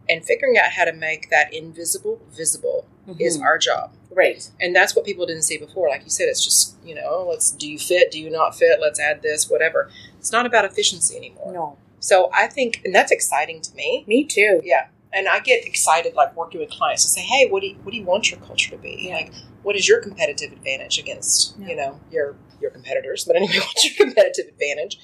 and 0.10 0.24
figuring 0.26 0.58
out 0.58 0.72
how 0.72 0.86
to 0.86 0.94
make 0.94 1.30
that 1.30 1.54
invisible 1.54 2.22
visible 2.32 2.88
mm-hmm. 3.08 3.20
is 3.20 3.40
our 3.40 3.58
job. 3.58 3.92
Right. 4.12 4.50
And 4.62 4.76
that's 4.76 4.96
what 4.96 5.06
people 5.06 5.26
didn't 5.26 5.44
see 5.44 5.58
before. 5.58 5.90
Like 5.90 6.04
you 6.04 6.10
said 6.10 6.28
it's 6.28 6.44
just 6.44 6.76
you 6.84 6.96
know 6.96 7.26
let's 7.30 7.52
do 7.52 7.70
you 7.70 7.80
fit? 7.80 8.12
Do 8.12 8.20
you 8.20 8.30
not 8.30 8.56
fit? 8.56 8.80
Let's 8.82 9.00
add 9.00 9.22
this 9.22 9.50
whatever. 9.50 9.90
It's 10.20 10.32
not 10.32 10.46
about 10.46 10.66
efficiency 10.66 11.18
anymore. 11.18 11.54
No. 11.54 11.78
So 12.00 12.30
i 12.34 12.48
think 12.48 12.82
and 12.86 12.94
that's 12.94 13.12
exciting 13.12 13.62
to 13.62 13.76
me. 13.76 14.04
Me 14.08 14.24
too. 14.26 14.62
Yeah. 14.64 14.88
And 15.14 15.28
i 15.28 15.40
get 15.40 15.66
excited 15.66 16.14
like 16.14 16.36
working 16.36 16.60
with 16.60 16.70
clients 16.70 17.04
to 17.04 17.10
say 17.10 17.22
hey 17.22 17.50
what 17.50 17.62
do 17.62 17.68
you, 17.68 17.76
what 17.84 17.92
do 17.92 17.98
you 17.98 18.06
want 18.06 18.30
your 18.30 18.40
culture 18.42 18.72
to 18.72 18.78
be? 18.78 19.08
Yeah. 19.08 19.16
like 19.16 19.34
what 19.64 19.76
is 19.76 19.88
your 19.88 20.02
competitive 20.02 20.52
advantage 20.52 21.00
against 21.00 21.56
yeah. 21.58 21.68
you 21.68 21.76
know 21.76 22.00
your 22.12 22.36
your 22.62 22.72
competitors? 22.72 23.26
But 23.26 23.36
anyway 23.36 23.56
what's 23.60 23.86
your 23.86 24.08
competitive 24.08 24.48
advantage? 24.48 25.00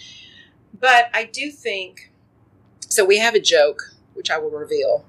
But 0.79 1.09
i 1.13 1.23
do 1.23 1.51
think 1.51 2.11
so 2.89 3.05
we 3.05 3.17
have 3.17 3.35
a 3.35 3.39
joke 3.39 3.93
which 4.19 4.29
I 4.29 4.37
will 4.37 4.51
reveal, 4.51 5.05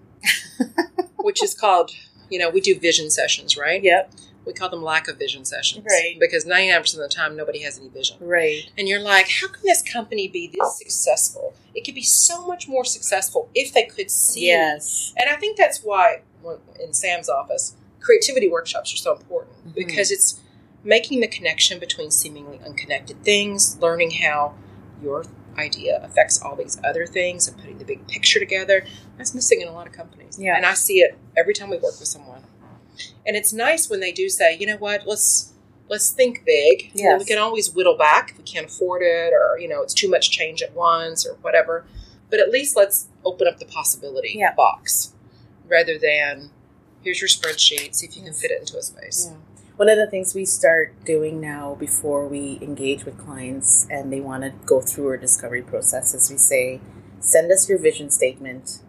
which 1.16 1.42
is 1.42 1.53
called, 1.53 1.90
you 2.31 2.38
know, 2.38 2.49
we 2.49 2.61
do 2.61 2.79
vision 2.79 3.11
sessions, 3.11 3.57
right? 3.57 3.83
Yep. 3.83 4.12
We 4.46 4.53
call 4.53 4.70
them 4.70 4.85
lack 4.85 5.09
of 5.09 5.18
vision 5.18 5.44
sessions. 5.44 5.85
Right. 5.85 6.16
Because 6.20 6.44
99% 6.44 6.94
of 6.94 7.01
the 7.01 7.09
time, 7.09 7.37
nobody 7.37 7.62
has 7.62 7.77
any 7.77 7.88
vision. 7.88 8.18
Right. 8.20 8.70
And 8.79 8.87
you're 8.87 9.03
like, 9.03 9.29
how 9.29 9.49
can 9.49 9.62
this 9.64 9.83
company 9.83 10.29
be 10.29 10.46
this 10.46 10.79
successful? 10.79 11.55
It 11.75 11.85
could 11.85 11.96
be 11.96 12.05
so 12.05 12.46
much 12.46 12.68
more 12.68 12.85
successful 12.85 13.51
if 13.53 13.75
they 13.75 13.83
could 13.83 14.12
see. 14.12 14.46
Yes. 14.46 15.12
And 15.16 15.29
I 15.29 15.35
think 15.35 15.57
that's 15.57 15.83
why 15.83 16.23
in 16.81 16.92
Sam's 16.92 17.29
office, 17.29 17.75
creativity 17.99 18.49
workshops 18.49 18.94
are 18.94 18.96
so 18.96 19.16
important 19.16 19.57
mm-hmm. 19.59 19.73
because 19.75 20.12
it's 20.12 20.40
making 20.85 21.18
the 21.18 21.29
connection 21.29 21.81
between 21.81 22.12
seemingly 22.12 22.61
unconnected 22.64 23.25
things, 23.25 23.77
learning 23.81 24.12
how 24.23 24.55
your 25.03 25.25
idea 25.61 26.01
affects 26.03 26.42
all 26.42 26.57
these 26.57 26.81
other 26.85 27.07
things 27.07 27.46
and 27.46 27.57
putting 27.57 27.79
the 27.79 27.85
big 27.85 28.07
picture 28.09 28.38
together. 28.38 28.85
That's 29.16 29.35
missing 29.35 29.61
in 29.61 29.68
a 29.68 29.73
lot 29.73 29.87
of 29.87 29.92
companies. 29.92 30.38
Yeah. 30.38 30.57
And 30.57 30.66
I 30.66 30.75
see 30.75 31.01
it 31.01 31.18
every 31.37 31.55
time 31.55 31.70
we 31.70 31.77
work 31.77 31.99
with 31.99 32.09
someone. 32.09 32.42
And 33.27 33.37
it's 33.37 33.53
nice 33.53 33.88
when 33.88 34.01
they 34.01 34.12
do 34.12 34.29
say, 34.29 34.57
you 34.59 34.66
know 34.66 34.77
what, 34.77 35.07
let's 35.07 35.53
let's 35.88 36.11
think 36.11 36.44
big. 36.44 36.90
Yes. 36.94 37.18
we 37.18 37.25
can 37.25 37.38
always 37.38 37.73
whittle 37.73 37.96
back 37.96 38.31
if 38.31 38.38
we 38.38 38.44
can't 38.44 38.66
afford 38.66 39.03
it 39.03 39.33
or, 39.33 39.59
you 39.59 39.68
know, 39.68 39.83
it's 39.83 39.94
too 39.94 40.09
much 40.09 40.31
change 40.31 40.62
at 40.62 40.75
once 40.75 41.27
or 41.27 41.35
whatever. 41.37 41.85
But 42.31 42.40
at 42.40 42.51
least 42.51 42.77
let's 42.77 43.09
open 43.25 43.49
up 43.49 43.59
the 43.59 43.66
possibility 43.66 44.35
yeah. 44.37 44.55
box 44.55 45.14
rather 45.68 45.99
than 45.99 46.51
here's 47.03 47.20
your 47.20 47.29
spreadsheet, 47.29 47.94
see 47.94 48.07
if 48.07 48.16
you 48.16 48.23
can 48.23 48.33
fit 48.33 48.51
it 48.51 48.61
into 48.61 48.77
a 48.79 48.83
space. 48.83 49.29
Yeah 49.31 49.37
one 49.81 49.88
of 49.88 49.97
the 49.97 50.07
things 50.07 50.35
we 50.35 50.45
start 50.45 50.95
doing 51.07 51.40
now 51.40 51.75
before 51.75 52.29
we 52.29 52.59
engage 52.61 53.07
with 53.07 53.16
clients 53.16 53.87
and 53.88 54.12
they 54.12 54.21
want 54.21 54.43
to 54.43 54.51
go 54.66 54.79
through 54.79 55.07
our 55.09 55.16
discovery 55.16 55.62
process 55.62 56.12
is 56.12 56.31
we 56.31 56.37
say, 56.37 56.79
send 57.19 57.51
us 57.51 57.66
your 57.66 57.79
vision 57.79 58.11
statement 58.11 58.83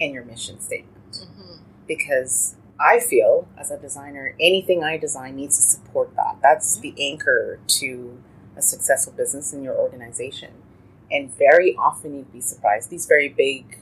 and 0.00 0.14
your 0.14 0.24
mission 0.24 0.60
statement. 0.60 1.10
Mm-hmm. 1.12 1.62
Because 1.88 2.54
I 2.78 3.00
feel 3.00 3.48
as 3.58 3.72
a 3.72 3.78
designer, 3.78 4.36
anything 4.38 4.84
I 4.84 4.96
design 4.96 5.34
needs 5.34 5.56
to 5.56 5.62
support 5.62 6.14
that. 6.14 6.36
That's 6.40 6.78
mm-hmm. 6.78 6.82
the 6.82 7.10
anchor 7.10 7.58
to 7.66 8.22
a 8.56 8.62
successful 8.62 9.14
business 9.14 9.52
in 9.52 9.64
your 9.64 9.74
organization. 9.74 10.52
And 11.10 11.36
very 11.36 11.74
often 11.74 12.14
you'd 12.14 12.32
be 12.32 12.42
surprised, 12.42 12.90
these 12.90 13.06
very 13.06 13.28
big, 13.28 13.76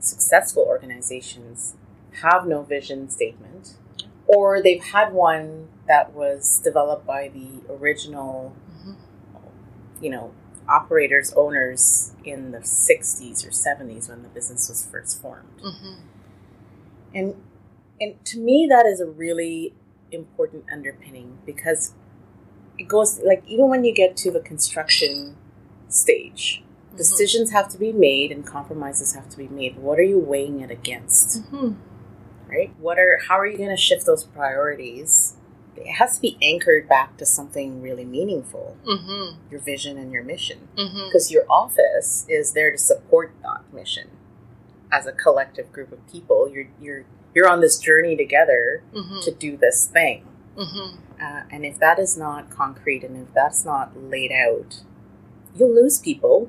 successful 0.00 0.66
organizations 0.68 1.76
have 2.20 2.46
no 2.46 2.62
vision 2.62 3.08
statement, 3.08 3.78
or 4.26 4.60
they've 4.60 4.84
had 4.84 5.14
one 5.14 5.68
that 5.86 6.12
was 6.12 6.60
developed 6.62 7.06
by 7.06 7.28
the 7.28 7.60
original, 7.72 8.54
mm-hmm. 8.70 8.94
you 10.02 10.10
know, 10.10 10.32
operators, 10.68 11.32
owners 11.36 12.12
in 12.24 12.52
the 12.52 12.58
60s 12.58 13.46
or 13.46 13.50
70s 13.50 14.08
when 14.08 14.22
the 14.22 14.28
business 14.28 14.68
was 14.68 14.86
first 14.90 15.20
formed. 15.20 15.60
Mm-hmm. 15.62 16.00
And 17.14 17.34
and 18.00 18.24
to 18.24 18.40
me 18.40 18.66
that 18.68 18.86
is 18.86 19.00
a 19.00 19.06
really 19.06 19.72
important 20.10 20.64
underpinning 20.72 21.38
because 21.46 21.94
it 22.76 22.88
goes 22.88 23.20
like 23.20 23.44
even 23.46 23.68
when 23.68 23.84
you 23.84 23.94
get 23.94 24.16
to 24.18 24.30
the 24.32 24.40
construction 24.40 25.36
stage, 25.88 26.64
Mm-hmm. 26.94 26.98
decisions 26.98 27.50
have 27.50 27.68
to 27.70 27.78
be 27.78 27.92
made 27.92 28.30
and 28.30 28.46
compromises 28.46 29.14
have 29.14 29.28
to 29.30 29.36
be 29.36 29.48
made. 29.48 29.76
What 29.76 29.98
are 29.98 30.04
you 30.04 30.18
weighing 30.18 30.60
it 30.60 30.70
against? 30.70 31.42
Mm-hmm. 31.42 31.72
Right? 32.48 32.72
What 32.78 32.98
are 32.98 33.18
how 33.28 33.38
are 33.38 33.46
you 33.46 33.58
going 33.58 33.70
to 33.70 33.76
shift 33.76 34.06
those 34.06 34.22
priorities? 34.22 35.33
It 35.76 35.94
has 35.94 36.16
to 36.16 36.22
be 36.22 36.36
anchored 36.42 36.88
back 36.88 37.16
to 37.18 37.26
something 37.26 37.82
really 37.82 38.04
meaningful, 38.04 38.76
Mm-hmm. 38.84 39.50
your 39.50 39.60
vision 39.60 39.98
and 39.98 40.12
your 40.12 40.22
mission. 40.22 40.68
Mm-hmm. 40.76 41.06
Because 41.06 41.30
your 41.30 41.44
office 41.50 42.26
is 42.28 42.52
there 42.52 42.70
to 42.70 42.78
support 42.78 43.32
that 43.42 43.62
mission. 43.72 44.10
As 44.92 45.06
a 45.06 45.12
collective 45.12 45.72
group 45.72 45.90
of 45.92 46.06
people, 46.10 46.48
you're 46.48 46.68
you're 46.80 47.04
you're 47.34 47.48
on 47.48 47.60
this 47.60 47.78
journey 47.78 48.16
together 48.16 48.82
Mm-hmm. 48.94 49.20
to 49.22 49.30
do 49.32 49.56
this 49.56 49.86
thing. 49.86 50.26
Mm-hmm. 50.56 50.98
Uh, 51.20 51.42
and 51.50 51.64
if 51.64 51.78
that 51.78 51.98
is 51.98 52.16
not 52.16 52.50
concrete 52.50 53.02
and 53.04 53.16
if 53.16 53.32
that's 53.34 53.64
not 53.64 53.96
laid 53.96 54.30
out, 54.32 54.82
you'll 55.56 55.74
lose 55.74 55.98
people, 55.98 56.48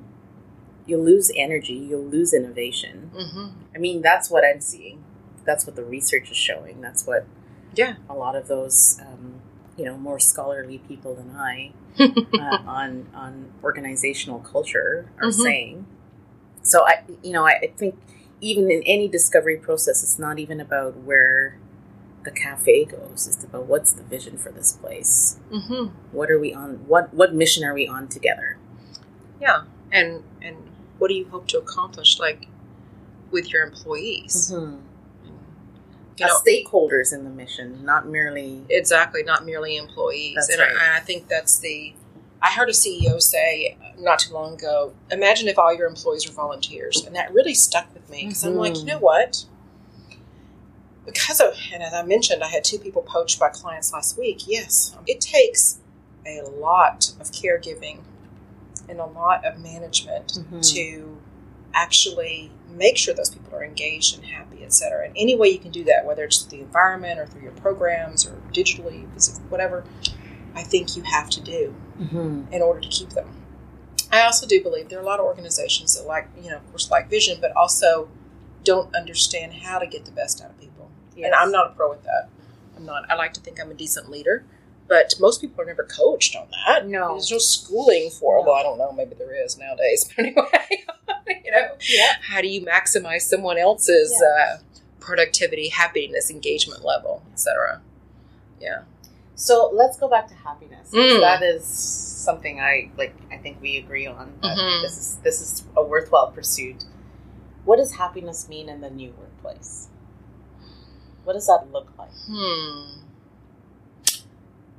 you'll 0.85 1.03
lose 1.03 1.31
energy, 1.35 1.73
you'll 1.73 2.05
lose 2.05 2.33
innovation. 2.33 3.11
Mm-hmm. 3.15 3.47
I 3.75 3.77
mean, 3.79 4.01
that's 4.01 4.29
what 4.29 4.43
I'm 4.43 4.61
seeing. 4.61 5.03
That's 5.43 5.65
what 5.65 5.75
the 5.75 5.83
research 5.83 6.29
is 6.31 6.37
showing. 6.37 6.81
That's 6.81 7.05
what 7.05 7.25
Yeah. 7.73 7.95
a 8.09 8.13
lot 8.13 8.35
of 8.35 8.47
those, 8.47 8.99
um, 9.01 9.41
you 9.77 9.85
know, 9.85 9.97
more 9.97 10.19
scholarly 10.19 10.77
people 10.79 11.15
than 11.15 11.31
I 11.35 11.71
uh, 11.99 12.59
on 12.65 13.07
on 13.13 13.51
organizational 13.63 14.39
culture 14.39 15.09
are 15.19 15.29
Mhm. 15.29 15.33
saying. 15.33 15.85
So 16.61 16.85
I, 16.87 17.03
you 17.23 17.31
know, 17.31 17.45
I, 17.45 17.59
I 17.63 17.67
think 17.77 17.95
even 18.41 18.69
in 18.71 18.81
any 18.85 19.07
discovery 19.07 19.57
process, 19.57 20.03
it's 20.03 20.19
not 20.19 20.39
even 20.39 20.59
about 20.59 20.97
where 20.97 21.57
the 22.23 22.31
cafe 22.31 22.85
goes. 22.85 23.27
It's 23.27 23.43
about 23.43 23.65
what's 23.67 23.91
the 23.93 24.03
vision 24.03 24.37
for 24.37 24.51
this 24.51 24.73
place. 24.73 25.37
Mm-hmm. 25.51 25.95
What 26.11 26.31
are 26.31 26.39
we 26.39 26.53
on? 26.53 26.87
What 26.87 27.13
what 27.13 27.33
mission 27.35 27.63
are 27.63 27.73
we 27.73 27.87
on 27.87 28.07
together? 28.07 28.57
Yeah. 29.39 29.63
And 29.91 30.23
and 30.41 30.57
what 30.97 31.09
do 31.09 31.13
you 31.13 31.25
hope 31.29 31.47
to 31.49 31.57
accomplish, 31.59 32.19
like 32.19 32.47
with 33.31 33.51
your 33.53 33.63
employees? 33.63 34.51
Mm-hmm. 34.53 34.77
You 36.17 36.27
know, 36.27 36.37
stakeholders 36.45 37.13
in 37.13 37.23
the 37.25 37.29
mission, 37.29 37.83
not 37.83 38.07
merely. 38.07 38.63
exactly, 38.69 39.21
not 39.23 39.45
merely 39.45 39.75
employees. 39.75 40.35
That's 40.35 40.49
and 40.49 40.59
right. 40.61 40.75
I, 40.93 40.97
I 40.97 40.99
think 41.01 41.27
that's 41.27 41.59
the. 41.59 41.93
I 42.41 42.51
heard 42.51 42.69
a 42.69 42.73
CEO 42.73 43.21
say 43.21 43.75
not 43.97 44.19
too 44.19 44.33
long 44.33 44.53
ago, 44.53 44.93
"Imagine 45.11 45.47
if 45.47 45.57
all 45.59 45.73
your 45.75 45.87
employees 45.87 46.27
were 46.27 46.33
volunteers," 46.33 47.03
and 47.05 47.15
that 47.15 47.33
really 47.33 47.53
stuck 47.53 47.93
with 47.93 48.09
me 48.09 48.23
because 48.27 48.43
I'm 48.45 48.55
like, 48.55 48.73
Mhm. 48.73 48.79
you 48.79 48.85
know 48.85 48.99
what? 48.99 49.45
Because 51.05 51.39
of, 51.39 51.53
and 51.73 51.83
as 51.83 51.93
I 51.93 52.01
mentioned, 52.03 52.43
I 52.43 52.47
had 52.47 52.63
two 52.63 52.79
people 52.79 53.01
poached 53.03 53.39
by 53.39 53.49
clients 53.49 53.93
last 53.93 54.17
week. 54.17 54.43
Yes, 54.47 54.95
it 55.05 55.21
takes 55.21 55.77
a 56.25 56.41
lot 56.41 57.11
of 57.19 57.31
caregiving 57.31 57.99
and 58.89 58.99
a 58.99 59.05
lot 59.05 59.45
of 59.45 59.59
management 59.59 60.33
Mhm. 60.33 60.73
to 60.73 61.17
actually 61.73 62.51
make 62.77 62.97
sure 62.97 63.13
those 63.13 63.29
people 63.29 63.55
are 63.55 63.63
engaged 63.63 64.15
and 64.15 64.25
happy, 64.25 64.63
et 64.63 64.73
cetera. 64.73 65.05
And 65.05 65.13
any 65.17 65.35
way 65.35 65.49
you 65.49 65.59
can 65.59 65.71
do 65.71 65.83
that, 65.85 66.05
whether 66.05 66.23
it's 66.23 66.41
through 66.41 66.57
the 66.59 66.63
environment 66.63 67.19
or 67.19 67.25
through 67.25 67.41
your 67.41 67.51
programs 67.53 68.25
or 68.25 68.33
digitally, 68.51 69.11
physically, 69.13 69.43
whatever, 69.49 69.83
I 70.55 70.63
think 70.63 70.95
you 70.95 71.03
have 71.03 71.29
to 71.31 71.41
do 71.41 71.75
Mm-hmm. 71.99 72.51
in 72.51 72.61
order 72.61 72.81
to 72.81 72.89
keep 72.89 73.11
them. 73.11 73.29
I 74.11 74.23
also 74.23 74.45
do 74.45 74.61
believe 74.61 74.89
there 74.89 74.99
are 74.99 75.01
a 75.01 75.05
lot 75.05 75.19
of 75.21 75.25
organizations 75.25 75.95
that 75.97 76.05
like, 76.05 76.27
you 76.41 76.49
know, 76.49 76.57
of 76.57 76.69
course, 76.69 76.91
like 76.91 77.09
vision, 77.09 77.37
but 77.39 77.55
also 77.55 78.09
don't 78.65 78.93
understand 78.93 79.53
how 79.53 79.79
to 79.79 79.87
get 79.87 80.03
the 80.03 80.11
best 80.11 80.43
out 80.43 80.49
of 80.49 80.59
people. 80.59 80.89
And 81.27 81.33
I'm 81.33 81.51
not 81.53 81.67
a 81.67 81.69
pro 81.73 81.93
at 81.93 82.03
that. 82.03 82.27
I'm 82.75 82.85
not. 82.85 83.09
I 83.09 83.15
like 83.15 83.31
to 83.35 83.39
think 83.39 83.61
I'm 83.61 83.71
a 83.71 83.73
decent 83.73 84.09
leader, 84.11 84.43
but 84.87 85.13
most 85.19 85.41
people 85.41 85.61
are 85.61 85.65
never 85.65 85.83
coached 85.83 86.35
on 86.35 86.47
that. 86.67 86.87
No. 86.87 87.13
There's 87.13 87.31
no 87.31 87.37
schooling 87.39 88.09
for. 88.09 88.37
No. 88.39 88.43
Well, 88.45 88.55
I 88.55 88.63
don't 88.63 88.77
know. 88.77 88.91
Maybe 88.91 89.15
there 89.15 89.33
is 89.43 89.57
nowadays. 89.57 90.09
But 90.15 90.25
anyway, 90.25 90.85
you 91.45 91.51
know, 91.51 91.67
Yeah. 91.89 92.13
how 92.21 92.41
do 92.41 92.47
you 92.47 92.61
maximize 92.61 93.21
someone 93.21 93.57
else's 93.57 94.13
uh, 94.21 94.57
productivity, 94.99 95.69
happiness, 95.69 96.29
engagement 96.29 96.83
level, 96.85 97.23
etc. 97.33 97.81
Yeah. 98.61 98.83
So 99.35 99.69
let's 99.73 99.97
go 99.97 100.07
back 100.07 100.27
to 100.29 100.33
happiness. 100.35 100.91
Mm. 100.91 101.19
That 101.19 101.43
is 101.43 101.65
something 101.65 102.59
I 102.61 102.89
like. 102.97 103.13
I 103.31 103.37
think 103.37 103.61
we 103.61 103.77
agree 103.77 104.07
on. 104.07 104.33
That 104.41 104.57
Mhm. 104.57 104.81
This 104.81 104.97
is 104.97 105.17
this 105.23 105.41
is 105.41 105.63
a 105.75 105.83
worthwhile 105.83 106.31
pursuit. 106.31 106.85
What 107.65 107.77
does 107.77 107.95
happiness 107.95 108.47
mean 108.47 108.69
in 108.69 108.79
the 108.81 108.89
new 108.89 109.13
workplace? 109.19 109.89
What 111.25 111.33
does 111.33 111.47
that 111.47 111.67
look 111.71 111.89
like? 111.97 112.11
Hmm. 112.27 113.01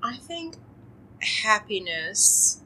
I 0.07 0.17
think 0.19 0.55
happiness 1.21 2.61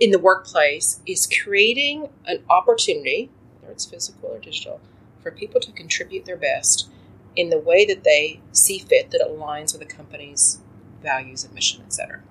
in 0.00 0.10
the 0.10 0.18
workplace 0.18 1.00
is 1.06 1.28
creating 1.42 2.08
an 2.24 2.42
opportunity, 2.48 3.30
whether 3.60 3.74
it's 3.74 3.84
physical 3.84 4.30
or 4.30 4.38
digital, 4.38 4.80
for 5.22 5.30
people 5.30 5.60
to 5.60 5.70
contribute 5.72 6.24
their 6.24 6.36
best 6.36 6.88
in 7.34 7.50
the 7.50 7.58
way 7.58 7.84
that 7.84 8.04
they 8.04 8.40
see 8.52 8.78
fit 8.78 9.10
that 9.10 9.20
aligns 9.20 9.72
with 9.78 9.86
the 9.86 9.94
company's 9.94 10.60
values 11.02 11.44
and 11.44 11.52
mission, 11.52 11.82
etc. 11.84 12.22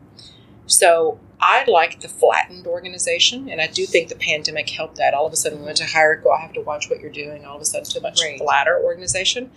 So 0.66 1.20
I 1.40 1.64
like 1.68 2.02
the 2.02 2.08
flattened 2.08 2.66
organization, 2.66 3.48
and 3.48 3.62
I 3.62 3.68
do 3.68 3.86
think 3.86 4.10
the 4.10 4.16
pandemic 4.16 4.72
helped 4.72 4.96
that. 4.96 5.14
All 5.14 5.28
of 5.28 5.34
a 5.34 5.36
sudden, 5.36 5.60
we 5.60 5.66
went 5.66 5.78
to 5.78 5.86
hierarchical. 5.86 6.32
I 6.32 6.42
have 6.42 6.54
to 6.54 6.62
watch 6.62 6.90
what 6.90 7.00
you're 7.00 7.12
doing. 7.12 7.46
All 7.46 7.58
of 7.58 7.62
a 7.62 7.66
sudden, 7.66 7.86
to 7.92 8.00
a 8.00 8.02
much 8.02 8.22
Right. 8.22 8.40
flatter 8.40 8.84
organization. 8.84 9.52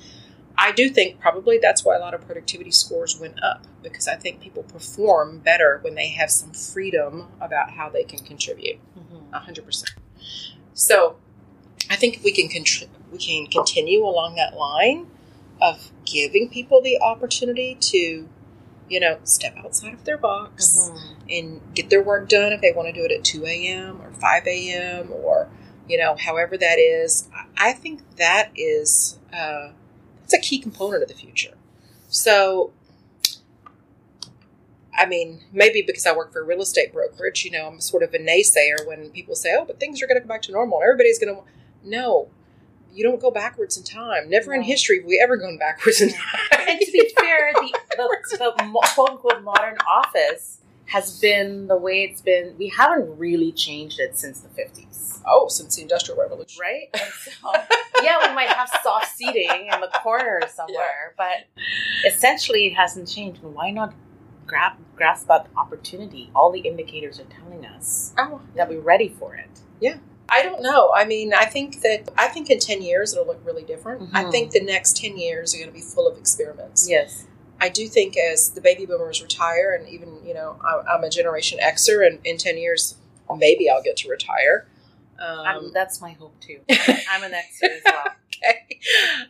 I 0.60 0.72
do 0.72 0.90
think 0.90 1.20
probably 1.20 1.58
that's 1.58 1.84
why 1.84 1.96
a 1.96 2.00
lot 2.00 2.14
of 2.14 2.26
productivity 2.26 2.72
scores 2.72 3.18
went 3.18 3.42
up 3.42 3.64
because 3.82 4.08
I 4.08 4.16
think 4.16 4.40
people 4.40 4.64
perform 4.64 5.38
better 5.38 5.78
when 5.82 5.94
they 5.94 6.08
have 6.08 6.30
some 6.30 6.50
freedom 6.52 7.28
about 7.40 7.70
how 7.70 7.88
they 7.88 8.02
can 8.02 8.18
contribute. 8.18 8.78
A 9.32 9.38
hundred 9.38 9.64
percent. 9.66 9.92
So, 10.74 11.16
I 11.90 11.96
think 11.96 12.16
if 12.16 12.24
we 12.24 12.32
can 12.32 12.48
contri- 12.48 12.88
we 13.12 13.18
can 13.18 13.46
continue 13.46 14.04
along 14.04 14.34
that 14.34 14.56
line 14.56 15.06
of 15.62 15.90
giving 16.04 16.48
people 16.48 16.80
the 16.82 16.98
opportunity 17.00 17.76
to, 17.80 18.28
you 18.88 19.00
know, 19.00 19.18
step 19.24 19.56
outside 19.58 19.94
of 19.94 20.04
their 20.04 20.18
box 20.18 20.90
and 21.30 21.60
get 21.74 21.88
their 21.90 22.02
work 22.02 22.28
done 22.28 22.52
if 22.52 22.60
they 22.60 22.72
want 22.72 22.88
to 22.88 22.92
do 22.92 23.04
it 23.04 23.12
at 23.12 23.24
two 23.24 23.44
a.m. 23.46 24.00
or 24.02 24.10
five 24.12 24.46
a.m. 24.46 25.10
or 25.12 25.48
you 25.88 25.96
know, 25.98 26.16
however 26.18 26.56
that 26.58 26.78
is. 26.78 27.28
I- 27.34 27.44
I 27.70 27.72
think 27.72 28.02
that 28.16 28.50
is 28.56 29.18
uh, 29.32 29.70
that's 30.28 30.46
a 30.46 30.48
key 30.48 30.58
component 30.58 31.02
of 31.02 31.08
the 31.08 31.14
future. 31.14 31.54
So. 32.08 32.72
I 35.00 35.06
mean, 35.06 35.44
maybe 35.52 35.80
because 35.80 36.06
I 36.06 36.16
work 36.16 36.32
for 36.32 36.40
a 36.40 36.44
real 36.44 36.60
estate 36.60 36.92
brokerage, 36.92 37.44
you 37.44 37.52
know, 37.52 37.68
I'm 37.68 37.80
sort 37.80 38.02
of 38.02 38.12
a 38.14 38.18
naysayer 38.18 38.84
when 38.84 39.10
people 39.10 39.36
say, 39.36 39.54
"Oh, 39.56 39.64
but 39.64 39.78
things 39.78 40.02
are 40.02 40.08
going 40.08 40.16
to 40.16 40.20
go 40.20 40.26
back 40.26 40.42
to 40.42 40.52
normal. 40.52 40.82
Everybody's 40.82 41.20
going 41.20 41.36
to." 41.36 41.42
No, 41.84 42.30
you 42.92 43.04
don't 43.04 43.20
go 43.20 43.30
backwards 43.30 43.76
in 43.76 43.84
time. 43.84 44.28
Never 44.28 44.52
in 44.52 44.62
history 44.62 44.98
have 44.98 45.06
we 45.06 45.20
ever 45.22 45.36
gone 45.36 45.56
backwards 45.56 46.00
in 46.00 46.10
time. 46.10 46.40
and 46.68 46.80
to 46.80 46.90
be 46.90 47.12
fair, 47.16 47.52
the, 47.54 47.78
the, 47.96 48.18
the 48.58 48.88
quote 48.94 49.10
unquote 49.10 49.42
modern 49.44 49.76
office 49.88 50.58
has 50.88 51.18
been 51.20 51.66
the 51.68 51.76
way 51.76 52.02
it's 52.02 52.20
been. 52.20 52.54
We 52.58 52.68
haven't 52.68 53.18
really 53.18 53.52
changed 53.52 54.00
it 54.00 54.18
since 54.18 54.40
the 54.40 54.48
50s. 54.48 55.20
oh, 55.26 55.48
since 55.48 55.76
the 55.76 55.82
Industrial 55.82 56.18
Revolution, 56.20 56.60
Right? 56.60 56.88
And 56.94 57.12
so, 57.12 58.02
yeah, 58.02 58.26
we 58.28 58.34
might 58.34 58.48
have 58.48 58.70
soft 58.82 59.08
seating 59.16 59.50
in 59.72 59.80
the 59.80 59.90
corner 60.02 60.40
somewhere, 60.48 61.14
but 61.16 61.46
essentially 62.06 62.66
it 62.68 62.74
hasn't 62.74 63.08
changed. 63.08 63.42
And 63.42 63.54
why 63.54 63.70
not 63.70 63.92
grab, 64.46 64.72
grasp 64.96 65.26
that 65.28 65.46
opportunity? 65.56 66.30
All 66.34 66.50
the 66.50 66.60
indicators 66.60 67.20
are 67.20 67.24
telling 67.24 67.66
us 67.66 68.14
Oh, 68.18 68.40
that 68.54 68.68
we're 68.68 68.80
ready 68.80 69.08
for 69.08 69.34
it. 69.34 69.50
Yeah. 69.80 69.98
I 70.30 70.42
don't 70.42 70.62
know. 70.62 70.92
I 70.94 71.04
mean, 71.06 71.32
I 71.34 71.46
think 71.46 71.80
that 71.82 72.10
I 72.18 72.28
think 72.28 72.50
in 72.50 72.58
ten 72.58 72.82
years 72.82 73.12
it'll 73.14 73.26
look 73.26 73.40
really 73.46 73.62
different. 73.64 74.10
I 74.12 74.24
Mhm. 74.24 74.30
think 74.30 74.50
the 74.50 74.60
next 74.60 74.96
ten 74.96 75.16
years 75.16 75.54
are 75.54 75.58
going 75.58 75.70
to 75.70 75.74
be 75.74 75.80
full 75.80 76.06
of 76.06 76.18
experiments. 76.18 76.86
Yes. 76.88 77.24
I 77.60 77.68
do 77.68 77.88
think 77.88 78.16
as 78.16 78.50
the 78.50 78.60
baby 78.60 78.86
boomers 78.86 79.20
retire, 79.22 79.74
and 79.78 79.88
even 79.88 80.24
you 80.24 80.34
know, 80.34 80.58
I- 80.62 80.94
I'm 80.94 81.04
a 81.04 81.10
Generation 81.10 81.58
Xer, 81.62 82.06
and 82.06 82.18
in 82.24 82.36
ten 82.38 82.56
years 82.58 82.96
maybe 83.36 83.68
I'll 83.68 83.82
get 83.82 83.96
to 83.98 84.08
retire. 84.08 84.66
Um, 85.18 85.72
that's 85.74 86.00
my 86.00 86.12
hope 86.12 86.38
too. 86.40 86.60
I'm 87.10 87.24
an 87.24 87.32
Xer 87.32 87.64
as 87.64 87.82
well. 87.84 88.04
okay, 88.36 88.78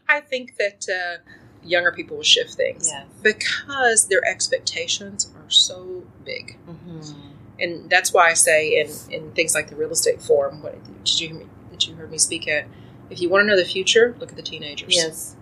I 0.08 0.20
think 0.20 0.56
that 0.58 0.86
uh, 0.88 1.22
younger 1.66 1.92
people 1.92 2.16
will 2.18 2.22
shift 2.24 2.54
things 2.54 2.90
Yes. 2.92 3.06
because 3.22 4.08
their 4.08 4.22
expectations 4.26 5.32
are 5.34 5.48
so 5.50 6.04
big. 6.24 6.58
Mm-hmm. 6.68 7.20
and 7.58 7.88
that's 7.90 8.12
why 8.12 8.28
I 8.28 8.34
say 8.34 8.78
in, 8.80 8.90
in 9.12 9.32
things 9.32 9.54
like 9.54 9.68
the 9.70 9.76
real 9.76 9.90
estate 9.90 10.20
forum, 10.20 10.62
what 10.62 10.74
did 11.04 11.20
you 11.20 11.28
hear 11.28 11.38
me, 11.38 11.46
that 11.70 11.86
you 11.88 11.94
heard 11.94 12.10
me 12.10 12.18
speak 12.18 12.46
at? 12.46 12.66
If 13.10 13.20
you 13.22 13.28
want 13.30 13.42
to 13.42 13.46
know 13.46 13.56
the 13.56 13.64
future, 13.64 14.14
look 14.20 14.30
at 14.30 14.36
the 14.36 14.42
teenagers. 14.42 14.94
Yes. 14.94 15.34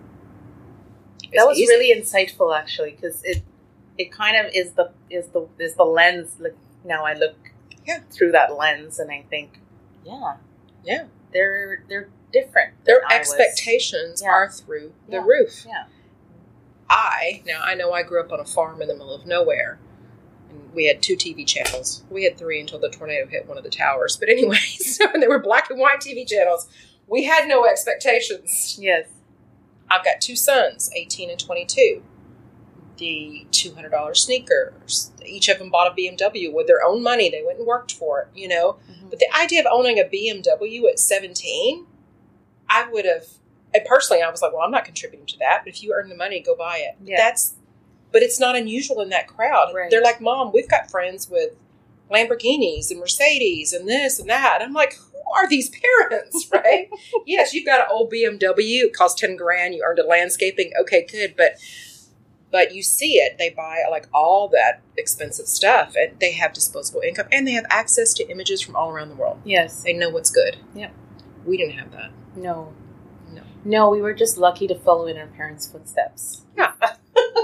That 1.33 1.47
was 1.47 1.57
easy. 1.59 1.71
really 1.73 1.93
insightful 2.01 2.57
actually 2.57 2.91
because 2.91 3.21
it 3.23 3.43
it 3.97 4.11
kind 4.11 4.37
of 4.37 4.51
is 4.53 4.73
the 4.73 4.91
is 5.09 5.27
the 5.29 5.47
is 5.59 5.73
the 5.75 5.83
lens 5.83 6.35
like 6.39 6.55
now 6.83 7.03
i 7.05 7.13
look 7.13 7.35
Yeah. 7.85 7.99
through 8.11 8.31
that 8.33 8.53
lens, 8.55 8.99
and 8.99 9.09
I 9.11 9.23
think, 9.29 9.59
yeah, 10.05 10.35
Yeah. 10.83 11.05
they're 11.33 11.83
they're 11.87 12.09
different. 12.33 12.73
Their 12.85 12.99
than 13.01 13.11
I 13.11 13.19
was. 13.19 13.29
expectations 13.33 14.21
Yeah. 14.21 14.29
are 14.29 14.49
through 14.49 14.93
the 15.07 15.17
Yeah. 15.17 15.23
roof. 15.25 15.65
Yeah. 15.65 15.85
I 16.89 17.41
now 17.45 17.61
I 17.63 17.73
know 17.75 17.91
I 17.93 18.03
grew 18.03 18.19
up 18.21 18.31
on 18.31 18.39
a 18.39 18.45
farm 18.45 18.81
in 18.81 18.87
the 18.87 18.93
middle 18.93 19.13
of 19.13 19.25
nowhere, 19.25 19.79
and 20.49 20.73
we 20.73 20.85
had 20.85 21.01
two 21.01 21.15
TV 21.15 21.45
channels. 21.45 22.03
We 22.09 22.23
had 22.23 22.37
three 22.37 22.59
until 22.59 22.79
the 22.79 22.89
tornado 22.89 23.25
hit 23.27 23.45
one 23.47 23.57
of 23.57 23.63
the 23.63 23.69
towers. 23.69 24.15
But 24.17 24.29
anyway, 24.35 24.57
so 24.57 25.05
they 25.19 25.27
were 25.27 25.39
black 25.39 25.69
and 25.69 25.79
white 25.79 25.99
TV 26.01 26.25
channels. 26.27 26.67
We 27.07 27.23
had 27.23 27.47
no 27.47 27.65
expectations. 27.65 28.77
Yes. 28.79 29.07
I've 29.89 30.03
got 30.03 30.21
two 30.21 30.35
sons, 30.35 30.91
eighteen 30.95 31.29
and 31.29 31.39
twenty-two. 31.39 32.03
The 32.97 33.45
two 33.51 33.73
hundred 33.75 33.89
dollars 33.89 34.21
sneakers. 34.21 35.11
Each 35.25 35.49
of 35.49 35.59
them 35.59 35.69
bought 35.69 35.91
a 35.91 35.95
BMW 35.95 36.51
with 36.51 36.67
their 36.67 36.83
own 36.83 37.03
money. 37.03 37.29
They 37.29 37.43
went 37.45 37.59
and 37.59 37.67
worked 37.67 37.93
for 37.93 38.21
it. 38.21 38.27
You 38.35 38.47
know. 38.47 38.77
Mm-hmm. 38.89 39.09
But 39.09 39.19
the 39.19 39.27
idea 39.39 39.61
of 39.61 39.67
owning 39.71 39.99
a 39.99 40.03
BMW 40.03 40.89
at 40.89 40.99
17, 40.99 41.85
I 42.69 42.89
would 42.91 43.05
have, 43.05 43.25
and 43.73 43.85
personally, 43.85 44.21
I 44.21 44.29
was 44.29 44.41
like, 44.41 44.53
well, 44.53 44.63
I'm 44.63 44.71
not 44.71 44.85
contributing 44.85 45.25
to 45.27 45.37
that. 45.39 45.61
But 45.63 45.73
if 45.73 45.83
you 45.83 45.93
earn 45.93 46.09
the 46.09 46.15
money, 46.15 46.41
go 46.41 46.55
buy 46.55 46.77
it. 46.79 46.97
Yeah. 47.03 47.17
That's, 47.17 47.55
but 48.11 48.21
it's 48.21 48.39
not 48.39 48.55
unusual 48.55 49.01
in 49.01 49.09
that 49.09 49.27
crowd. 49.27 49.73
Right. 49.73 49.89
They're 49.89 50.01
like, 50.01 50.21
Mom, 50.21 50.51
we've 50.53 50.69
got 50.69 50.89
friends 50.89 51.29
with 51.29 51.51
Lamborghinis 52.11 52.91
and 52.91 52.99
Mercedes 52.99 53.73
and 53.73 53.87
this 53.87 54.19
and 54.19 54.29
that. 54.29 54.59
I'm 54.61 54.73
like, 54.73 54.95
who 54.95 55.19
are 55.35 55.47
these 55.47 55.69
parents, 55.69 56.49
right? 56.53 56.89
yes, 57.25 57.53
you've 57.53 57.65
got 57.65 57.81
an 57.81 57.87
old 57.89 58.11
BMW. 58.11 58.83
It 58.83 58.93
costs 58.93 59.19
10 59.19 59.35
grand. 59.35 59.73
You 59.75 59.83
earned 59.85 59.99
it 59.99 60.07
landscaping. 60.07 60.71
Okay, 60.81 61.05
good. 61.09 61.35
But, 61.35 61.53
but 62.51 62.73
you 62.73 62.81
see 62.83 63.15
it. 63.15 63.37
They 63.37 63.49
buy 63.49 63.83
like 63.89 64.07
all 64.13 64.47
that 64.49 64.81
expensive 64.97 65.47
stuff 65.47 65.95
and 65.95 66.19
they 66.19 66.31
have 66.33 66.53
disposable 66.53 67.01
income 67.01 67.27
and 67.31 67.47
they 67.47 67.51
have 67.51 67.65
access 67.69 68.13
to 68.15 68.29
images 68.29 68.61
from 68.61 68.75
all 68.75 68.89
around 68.89 69.09
the 69.09 69.15
world. 69.15 69.39
Yes. 69.43 69.83
They 69.83 69.93
know 69.93 70.09
what's 70.09 70.31
good. 70.31 70.57
Yep. 70.75 70.93
We 71.45 71.57
didn't 71.57 71.77
have 71.77 71.91
that. 71.91 72.11
No. 72.35 72.73
No. 73.67 73.89
We 73.89 74.01
were 74.01 74.13
just 74.13 74.37
lucky 74.37 74.67
to 74.67 74.75
follow 74.75 75.05
in 75.07 75.17
our 75.17 75.27
parents' 75.27 75.67
footsteps. 75.67 76.41
Yeah. 76.57 76.71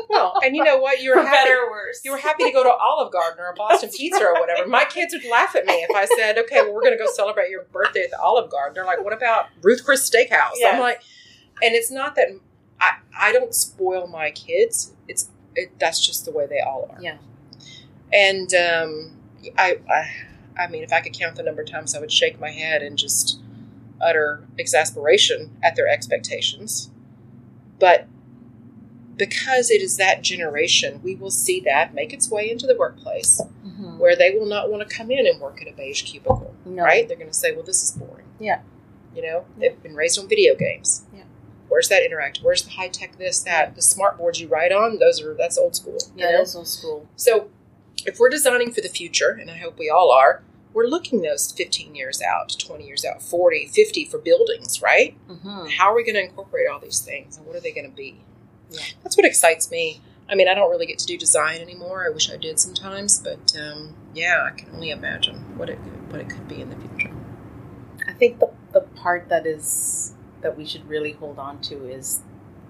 well, 0.09 0.39
and 0.43 0.55
you 0.55 0.63
know 0.63 0.77
what? 0.77 1.01
You 1.01 1.11
were 1.11 1.15
For 1.21 1.27
happy. 1.27 1.35
better 1.49 1.59
or 1.65 1.69
worse. 1.71 2.01
You 2.03 2.11
were 2.11 2.17
happy 2.17 2.43
to 2.43 2.51
go 2.51 2.63
to 2.63 2.71
Olive 2.71 3.11
Garden 3.11 3.39
or 3.39 3.53
Boston 3.55 3.89
Pizza 3.95 4.23
or 4.23 4.33
whatever. 4.39 4.67
My 4.67 4.85
kids 4.85 5.13
would 5.13 5.29
laugh 5.29 5.55
at 5.55 5.65
me 5.65 5.73
if 5.73 5.95
I 5.95 6.05
said, 6.05 6.37
"Okay, 6.39 6.61
well, 6.61 6.73
we're 6.73 6.81
going 6.81 6.97
to 6.97 7.03
go 7.03 7.11
celebrate 7.11 7.49
your 7.49 7.63
birthday 7.71 8.03
at 8.03 8.11
the 8.11 8.19
Olive 8.19 8.49
Garden." 8.49 8.73
They're 8.73 8.85
like, 8.85 9.03
"What 9.03 9.13
about 9.13 9.47
Ruth 9.61 9.83
Chris 9.83 10.09
Steakhouse?" 10.09 10.53
Yeah. 10.55 10.69
I'm 10.69 10.79
like, 10.79 11.01
and 11.61 11.75
it's 11.75 11.91
not 11.91 12.15
that 12.15 12.29
I 12.79 12.91
I 13.17 13.31
don't 13.31 13.53
spoil 13.53 14.07
my 14.07 14.31
kids. 14.31 14.93
It's 15.07 15.29
it, 15.55 15.77
that's 15.79 16.05
just 16.05 16.25
the 16.25 16.31
way 16.31 16.47
they 16.47 16.59
all 16.59 16.89
are. 16.91 17.01
Yeah. 17.01 17.17
And 18.11 18.53
um, 18.53 19.17
I, 19.57 19.79
I 19.89 20.11
I 20.63 20.67
mean, 20.67 20.83
if 20.83 20.93
I 20.93 21.01
could 21.01 21.13
count 21.13 21.35
the 21.35 21.43
number 21.43 21.61
of 21.63 21.69
times 21.69 21.95
I 21.95 21.99
would 21.99 22.11
shake 22.11 22.39
my 22.39 22.51
head 22.51 22.81
and 22.81 22.97
just 22.97 23.39
utter 24.03 24.43
exasperation 24.59 25.57
at 25.63 25.75
their 25.75 25.87
expectations, 25.87 26.89
but 27.79 28.07
because 29.15 29.69
it 29.69 29.81
is 29.81 29.97
that 29.97 30.21
generation, 30.23 30.99
we 31.03 31.15
will 31.15 31.29
see 31.31 31.59
that 31.61 31.93
make 31.93 32.13
its 32.13 32.29
way 32.31 32.49
into 32.49 32.65
the 32.65 32.75
workplace 32.75 33.39
Mhm. 33.65 33.97
where 33.99 34.15
they 34.15 34.31
will 34.31 34.45
not 34.47 34.71
want 34.71 34.87
to 34.87 34.95
come 34.95 35.11
in 35.11 35.27
and 35.27 35.39
work 35.39 35.61
at 35.61 35.67
a 35.67 35.71
beige 35.71 36.03
cubicle, 36.03 36.53
No. 36.65 36.83
right? 36.83 37.07
They're 37.07 37.17
going 37.17 37.29
to 37.29 37.33
say, 37.37 37.51
well, 37.53 37.63
this 37.63 37.83
is 37.83 37.91
boring. 37.91 38.25
Yeah. 38.39 38.61
You 39.15 39.21
know, 39.21 39.45
they've 39.57 39.81
been 39.83 39.95
raised 39.95 40.17
on 40.17 40.27
video 40.27 40.55
games. 40.55 41.03
Yeah. 41.15 41.23
Where's 41.69 41.89
that 41.89 42.03
interact? 42.03 42.39
Where's 42.41 42.63
the 42.63 42.71
high 42.71 42.87
tech 42.87 43.17
this, 43.19 43.39
that? 43.43 43.75
The 43.75 43.81
smart 43.83 44.17
boards 44.17 44.41
you 44.41 44.47
write 44.47 44.71
on, 44.71 44.97
those 44.97 45.21
are, 45.21 45.35
that's 45.35 45.57
old 45.59 45.75
school. 45.75 45.97
you 46.15 46.25
Yeah, 46.25 46.31
know? 46.31 46.37
that's 46.39 46.55
old 46.55 46.67
school. 46.67 47.07
So 47.15 47.49
if 48.05 48.17
we're 48.19 48.29
designing 48.29 48.71
for 48.71 48.81
the 48.81 48.89
future, 48.89 49.37
and 49.39 49.51
I 49.51 49.57
hope 49.57 49.77
we 49.77 49.89
all 49.91 50.11
are, 50.11 50.41
we're 50.73 50.87
looking 50.87 51.21
those 51.21 51.51
15 51.51 51.95
years 51.95 52.21
out, 52.21 52.55
20 52.57 52.85
years 52.85 53.05
out, 53.05 53.21
40, 53.21 53.67
50 53.67 54.05
for 54.05 54.17
buildings, 54.17 54.81
right? 54.81 55.15
Mm-hmm. 55.29 55.67
How 55.77 55.91
are 55.91 55.95
we 55.95 56.03
going 56.03 56.15
to 56.15 56.23
incorporate 56.23 56.67
all 56.71 56.79
these 56.79 56.99
things 56.99 57.37
and 57.37 57.45
what 57.45 57.55
are 57.55 57.59
they 57.59 57.71
going 57.71 57.89
to 57.89 57.95
be? 57.95 58.21
Yeah. 58.69 58.81
That's 59.03 59.15
what 59.17 59.25
excites 59.25 59.69
me. 59.69 60.01
I 60.29 60.35
mean, 60.35 60.47
I 60.47 60.53
don't 60.53 60.69
really 60.71 60.85
get 60.85 60.99
to 60.99 61.05
do 61.05 61.17
design 61.17 61.59
anymore. 61.61 62.05
I 62.05 62.09
wish 62.09 62.31
I 62.31 62.37
did 62.37 62.59
sometimes, 62.59 63.19
but 63.19 63.53
um, 63.59 63.93
yeah, 64.13 64.47
I 64.51 64.57
can 64.57 64.69
only 64.73 64.89
imagine 64.89 65.57
what 65.57 65.69
it 65.69 65.77
could, 65.83 66.11
what 66.11 66.21
it 66.21 66.29
could 66.29 66.47
be 66.47 66.61
in 66.61 66.69
the 66.69 66.75
future. 66.77 67.13
I 68.07 68.13
think 68.13 68.39
the, 68.39 68.49
the 68.71 68.81
part 68.81 69.29
that 69.29 69.45
is 69.45 70.13
that 70.41 70.57
we 70.57 70.65
should 70.65 70.87
really 70.89 71.11
hold 71.13 71.39
on 71.39 71.59
to 71.61 71.87
is 71.87 72.21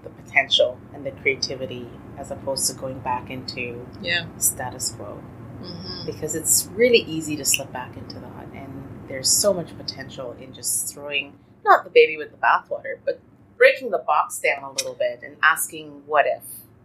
the 0.02 0.10
potential 0.10 0.78
and 0.92 1.06
the 1.06 1.10
creativity 1.10 1.88
as 2.18 2.30
opposed 2.30 2.66
to 2.70 2.74
going 2.78 2.98
back 3.00 3.30
into 3.30 3.86
Yeah. 4.02 4.26
status 4.38 4.92
quo 4.92 5.20
Mm-hmm. 5.64 6.06
because 6.06 6.34
it's 6.34 6.68
really 6.74 6.98
easy 6.98 7.36
to 7.36 7.44
slip 7.44 7.72
back 7.72 7.96
into 7.96 8.16
that 8.20 8.46
and 8.54 8.86
there's 9.08 9.30
so 9.30 9.52
much 9.54 9.76
potential 9.76 10.36
in 10.40 10.52
just 10.52 10.92
throwing 10.92 11.38
not 11.64 11.84
the 11.84 11.90
baby 11.90 12.16
with 12.18 12.30
the 12.30 12.36
bathwater 12.36 12.98
but 13.04 13.20
breaking 13.56 13.90
the 13.90 13.98
box 13.98 14.38
down 14.40 14.62
a 14.62 14.70
little 14.72 14.94
bit 14.94 15.20
and 15.22 15.36
asking 15.42 16.02
what 16.06 16.26
if 16.26 16.42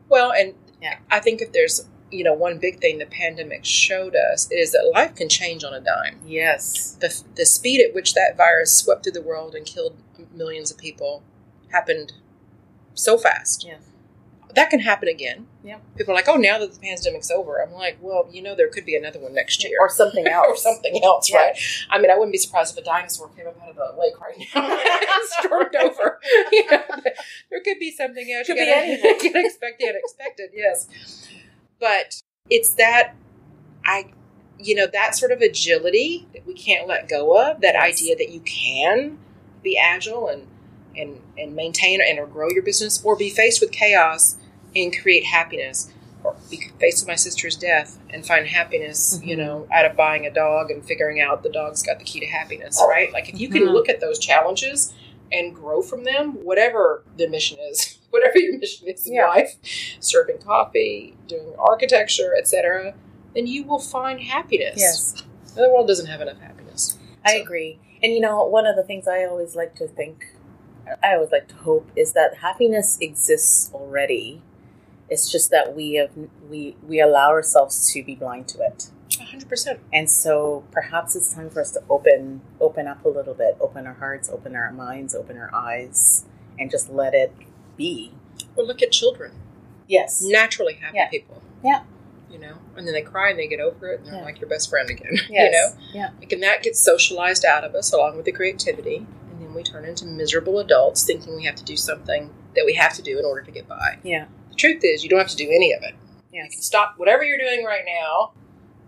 Well, 0.07 0.31
and 0.31 0.53
Yeah. 0.81 0.99
I 1.11 1.19
think 1.19 1.41
if 1.41 1.51
there's 1.51 1.85
you 2.11 2.23
know 2.23 2.33
one 2.33 2.57
big 2.57 2.79
thing 2.79 2.97
the 2.99 3.05
pandemic 3.05 3.65
showed 3.65 4.15
us 4.15 4.49
is 4.51 4.71
that 4.71 4.89
life 4.93 5.13
can 5.15 5.27
change 5.29 5.63
on 5.63 5.73
a 5.73 5.81
dime. 5.81 6.19
yes 6.25 6.97
The 7.01 7.21
the 7.35 7.45
speed 7.45 7.85
at 7.85 7.93
which 7.93 8.13
that 8.13 8.35
virus 8.37 8.75
swept 8.77 9.03
through 9.03 9.11
the 9.13 9.21
world 9.21 9.55
and 9.55 9.65
killed 9.65 9.95
millions 10.33 10.71
of 10.71 10.77
people 10.77 11.21
happened 11.71 12.13
so 12.93 13.17
fast. 13.17 13.65
yes 13.67 13.81
that 14.55 14.71
can 14.71 14.79
happen 14.79 15.07
again. 15.07 15.45
Yeah. 15.69 15.77
People 15.95 16.13
are 16.13 16.15
like, 16.15 16.27
oh, 16.27 16.35
now 16.35 16.57
that 16.57 16.73
the 16.73 16.79
pandemic's 16.79 17.29
over, 17.29 17.61
I'm 17.61 17.71
like, 17.73 17.97
well, 18.01 18.27
you 18.31 18.41
know, 18.41 18.55
there 18.55 18.69
could 18.69 18.85
be 18.85 18.95
another 18.95 19.19
one 19.19 19.35
next 19.35 19.63
year. 19.63 19.77
or 19.79 19.87
something 19.89 20.27
else 20.37 20.47
or 20.49 20.57
something 20.57 21.03
else, 21.03 21.29
Yeah. 21.31 21.37
right? 21.37 21.57
I 21.91 21.99
mean, 21.99 22.09
I 22.09 22.15
wouldn't 22.15 22.31
be 22.31 22.39
surprised 22.39 22.75
if 22.75 22.81
a 22.81 22.85
dinosaur 22.85 23.29
came 23.29 23.45
up 23.47 23.61
out 23.61 23.69
of 23.69 23.75
the 23.75 24.01
lake 24.01 24.19
right 24.19 24.37
now 24.55 24.67
and 25.15 25.29
stormed 25.39 25.75
over. 25.75 26.19
You 26.51 26.65
know, 26.71 26.81
there 27.51 27.61
could 27.63 27.77
be 27.79 27.91
something 27.91 28.31
else. 28.31 28.47
Could 28.47 28.57
you 28.57 28.65
be 28.65 28.71
anything. 28.73 29.15
you 29.21 29.33
gotta 29.33 29.45
expect 29.45 29.79
the 29.79 29.87
unexpected, 29.89 30.49
yes. 30.53 30.87
But 31.79 32.21
it's 32.49 32.69
that 32.71 33.13
I, 33.85 34.11
you 34.57 34.73
know, 34.75 34.87
that 34.87 35.15
sort 35.15 35.31
of 35.31 35.41
agility 35.41 36.27
that 36.33 36.45
we 36.47 36.53
can't 36.53 36.87
let 36.87 37.07
go 37.07 37.37
of. 37.39 37.61
That 37.61 37.75
Yes. 37.75 37.93
idea 37.99 38.15
that 38.17 38.29
you 38.29 38.39
can 38.41 39.19
be 39.63 39.77
agile 39.77 40.27
and 40.27 40.47
and 40.97 41.21
and 41.37 41.55
maintain 41.55 42.01
and 42.01 42.17
or 42.19 42.25
grow 42.25 42.49
your 42.49 42.63
business, 42.63 43.01
or 43.05 43.15
be 43.15 43.29
faced 43.29 43.61
with 43.61 43.71
chaos 43.71 44.35
and 44.75 44.95
create 44.97 45.25
happiness, 45.25 45.91
or 46.23 46.35
be 46.49 46.69
faced 46.79 47.03
with 47.03 47.07
my 47.07 47.15
sister's 47.15 47.55
death 47.55 47.97
and 48.09 48.25
find 48.25 48.47
happiness, 48.47 49.19
you 49.23 49.35
Mhm. 49.35 49.39
know, 49.39 49.67
out 49.71 49.85
of 49.85 49.95
buying 49.95 50.25
a 50.25 50.29
dog 50.31 50.69
and 50.71 50.85
figuring 50.85 51.21
out 51.21 51.43
the 51.43 51.49
dog's 51.49 51.81
got 51.81 51.97
the 51.99 52.05
key 52.05 52.19
to 52.19 52.25
happiness, 52.25 52.81
right? 52.87 53.11
Like 53.13 53.29
if 53.29 53.39
you 53.39 53.47
can 53.49 53.63
Mhm. 53.63 53.73
look 53.73 53.87
at 53.89 53.99
those 54.01 54.19
challenges 54.19 54.93
and 55.31 55.53
grow 55.55 55.81
from 55.81 56.03
them, 56.03 56.33
whatever 56.43 57.03
the 57.17 57.27
mission 57.27 57.57
is, 57.71 57.97
whatever 58.09 58.37
your 58.37 58.57
mission 58.57 58.87
is 58.87 59.05
in 59.07 59.13
Yeah. 59.13 59.27
life, 59.27 59.55
serving 59.99 60.39
coffee, 60.39 61.15
doing 61.27 61.53
architecture, 61.57 62.35
etc., 62.37 62.95
then 63.35 63.47
you 63.47 63.63
will 63.63 63.79
find 63.79 64.19
happiness. 64.21 64.75
yes 64.77 65.23
The 65.55 65.69
world 65.69 65.87
doesn't 65.87 66.05
have 66.07 66.21
enough 66.21 66.39
happiness. 66.39 66.97
I 67.25 67.35
So- 67.37 67.41
agree. 67.41 67.79
And 68.03 68.13
you 68.13 68.19
know, 68.21 68.45
one 68.45 68.65
of 68.65 68.75
the 68.75 68.83
things 68.83 69.07
I 69.07 69.23
always 69.25 69.55
like 69.55 69.75
to 69.75 69.87
think, 69.87 70.27
I 71.03 71.13
always 71.15 71.31
like 71.31 71.47
to 71.49 71.55
hope, 71.55 71.89
is 71.95 72.13
that 72.13 72.35
happiness 72.37 72.97
exists 73.01 73.69
already. 73.73 74.41
It's 75.09 75.31
just 75.31 75.51
that 75.51 75.75
we 75.75 75.93
have 75.95 76.11
we 76.49 76.75
we 76.87 76.99
allow 77.01 77.29
ourselves 77.29 77.91
to 77.93 78.03
be 78.03 78.15
blind 78.15 78.47
to 78.49 78.59
it, 78.61 78.89
hundred 79.19 79.49
percent. 79.49 79.79
and 79.91 80.09
so 80.09 80.63
perhaps 80.71 81.15
it's 81.15 81.33
time 81.33 81.49
for 81.49 81.61
us 81.61 81.71
to 81.71 81.81
open 81.89 82.41
open 82.61 82.87
up 82.87 83.03
a 83.05 83.09
little 83.09 83.33
bit, 83.33 83.57
open 83.59 83.87
our 83.87 83.93
hearts, 83.95 84.29
open 84.29 84.55
our 84.55 84.71
minds, 84.71 85.15
open 85.15 85.37
our 85.37 85.49
eyes, 85.53 86.25
and 86.59 86.69
just 86.71 86.89
let 86.89 87.13
it 87.13 87.33
be. 87.77 88.11
Well, 88.55 88.67
look 88.67 88.81
at 88.81 88.91
children. 88.91 89.31
Yes. 89.87 90.21
Naturally 90.23 90.75
happy 90.75 90.97
Yeah. 90.97 91.09
people. 91.09 91.41
Yeah. 91.63 91.83
You 92.29 92.37
know, 92.37 92.57
and 92.77 92.85
then 92.85 92.93
they 92.93 93.01
cry 93.01 93.31
and 93.31 93.39
they 93.39 93.47
get 93.47 93.59
over 93.59 93.87
it 93.91 94.01
and 94.01 94.07
they're 94.07 94.15
Yeah. 94.19 94.23
like 94.25 94.39
your 94.39 94.47
best 94.49 94.69
friend 94.69 94.87
again. 94.89 95.13
You 95.29 95.49
know, 95.51 95.69
Yeah. 95.93 96.09
like, 96.19 96.31
and 96.31 96.43
that 96.43 96.61
gets 96.61 96.79
socialized 96.79 97.43
out 97.43 97.63
of 97.63 97.73
us 97.73 97.91
along 97.91 98.15
with 98.17 98.25
the 98.25 98.31
creativity, 98.31 98.97
and 99.31 99.41
then 99.41 99.53
we 99.55 99.63
turn 99.63 99.85
into 99.85 100.05
miserable 100.05 100.59
adults 100.59 101.03
thinking 101.03 101.35
we 101.35 101.45
have 101.45 101.55
to 101.55 101.63
do 101.63 101.75
something 101.75 102.29
that 102.55 102.65
we 102.67 102.75
have 102.75 102.93
to 102.93 103.01
do 103.01 103.17
in 103.17 103.25
order 103.25 103.41
to 103.41 103.51
get 103.51 103.67
by. 103.67 103.97
Yeah. 104.03 104.25
Truth 104.59 104.81
is, 104.83 105.03
you 105.03 105.09
don't 105.09 105.19
have 105.19 105.29
to 105.29 105.35
do 105.37 105.49
any 105.49 105.71
of 105.73 105.81
it. 105.83 105.95
You 106.33 106.43
can 106.43 106.61
stop 106.61 106.95
whatever 106.97 107.23
you're 107.23 107.37
doing 107.37 107.63
right 107.65 107.85
now 107.85 108.33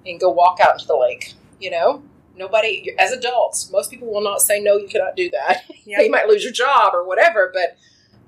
and 0.05 0.19
go 0.19 0.29
walk 0.29 0.60
out 0.62 0.73
into 0.73 0.86
the 0.86 0.97
lake. 0.97 1.34
You 1.62 1.71
know, 1.71 2.03
nobody, 2.36 2.93
as 2.99 3.12
adults, 3.13 3.71
most 3.71 3.89
people 3.89 4.12
will 4.12 4.21
not 4.21 4.41
say, 4.41 4.60
no, 4.60 4.75
you 4.77 4.88
cannot 4.88 5.15
do 5.15 5.29
that. 5.31 5.63
Yeah. 5.84 6.01
you 6.01 6.12
might 6.12 6.27
lose 6.27 6.43
your 6.43 6.53
job 6.53 6.93
or 6.93 7.03
whatever, 7.07 7.49
but 7.53 7.75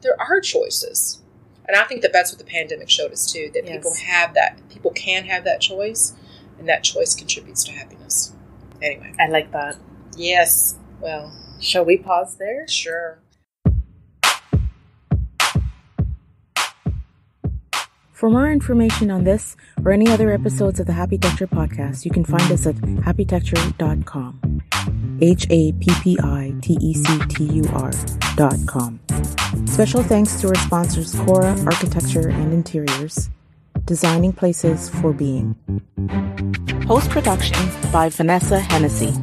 there 0.01 0.19
are 0.19 0.41
choices. 0.41 1.21
And 1.67 1.77
I 1.77 1.84
think 1.84 2.01
that 2.01 2.12
that's 2.12 2.32
what 2.32 2.39
the 2.39 2.45
pandemic 2.45 2.89
showed 2.89 3.12
us 3.12 3.32
too 3.32 3.51
that 3.53 3.65
Yes. 3.65 3.75
people 3.75 3.93
have 4.06 4.34
that, 4.34 4.58
people 4.69 4.91
can 4.91 5.25
have 5.25 5.43
that 5.43 5.62
choice, 5.62 6.13
and 6.58 6.67
that 6.67 6.84
choice 6.84 7.13
contributes 7.13 7.63
to 7.65 7.71
happiness. 7.71 8.34
Anyway, 8.82 9.13
I 9.19 9.27
like 9.27 9.51
that. 9.51 9.77
yes, 10.17 10.75
well, 10.99 11.32
Shall 11.62 11.86
we 11.86 11.97
pause 11.97 12.36
there? 12.38 12.67
sure. 12.67 13.19
For 18.23 18.29
more 18.29 18.49
information 18.49 19.12
on 19.12 19.25
this 19.25 19.57
or 19.83 19.91
any 19.91 20.07
other 20.07 20.31
episodes 20.31 20.79
of 20.79 20.88
the 20.88 20.93
Happitecture 20.93 21.45
podcast, 21.45 22.05
you 22.05 22.12
can 22.12 22.23
find 22.23 22.49
us 22.53 22.65
at 22.65 22.75
happitecture.com. 22.75 24.62
H 25.19 25.45
A 25.49 25.73
P 25.73 25.91
P 26.01 26.17
I 26.23 26.55
T 26.62 26.77
E 26.79 26.93
C 26.93 27.19
T 27.27 27.43
U 27.43 27.63
R.com. 27.73 29.01
Special 29.65 30.03
thanks 30.03 30.39
to 30.39 30.47
our 30.47 30.55
sponsors 30.55 31.13
Cora 31.15 31.53
Architecture 31.65 32.29
and 32.29 32.53
Interiors, 32.53 33.29
designing 33.83 34.31
places 34.31 34.89
for 34.89 35.12
being. 35.12 35.57
Post 36.88 37.09
production 37.09 37.69
by 37.91 38.07
Vanessa 38.07 38.62
Hennessy. 38.62 39.13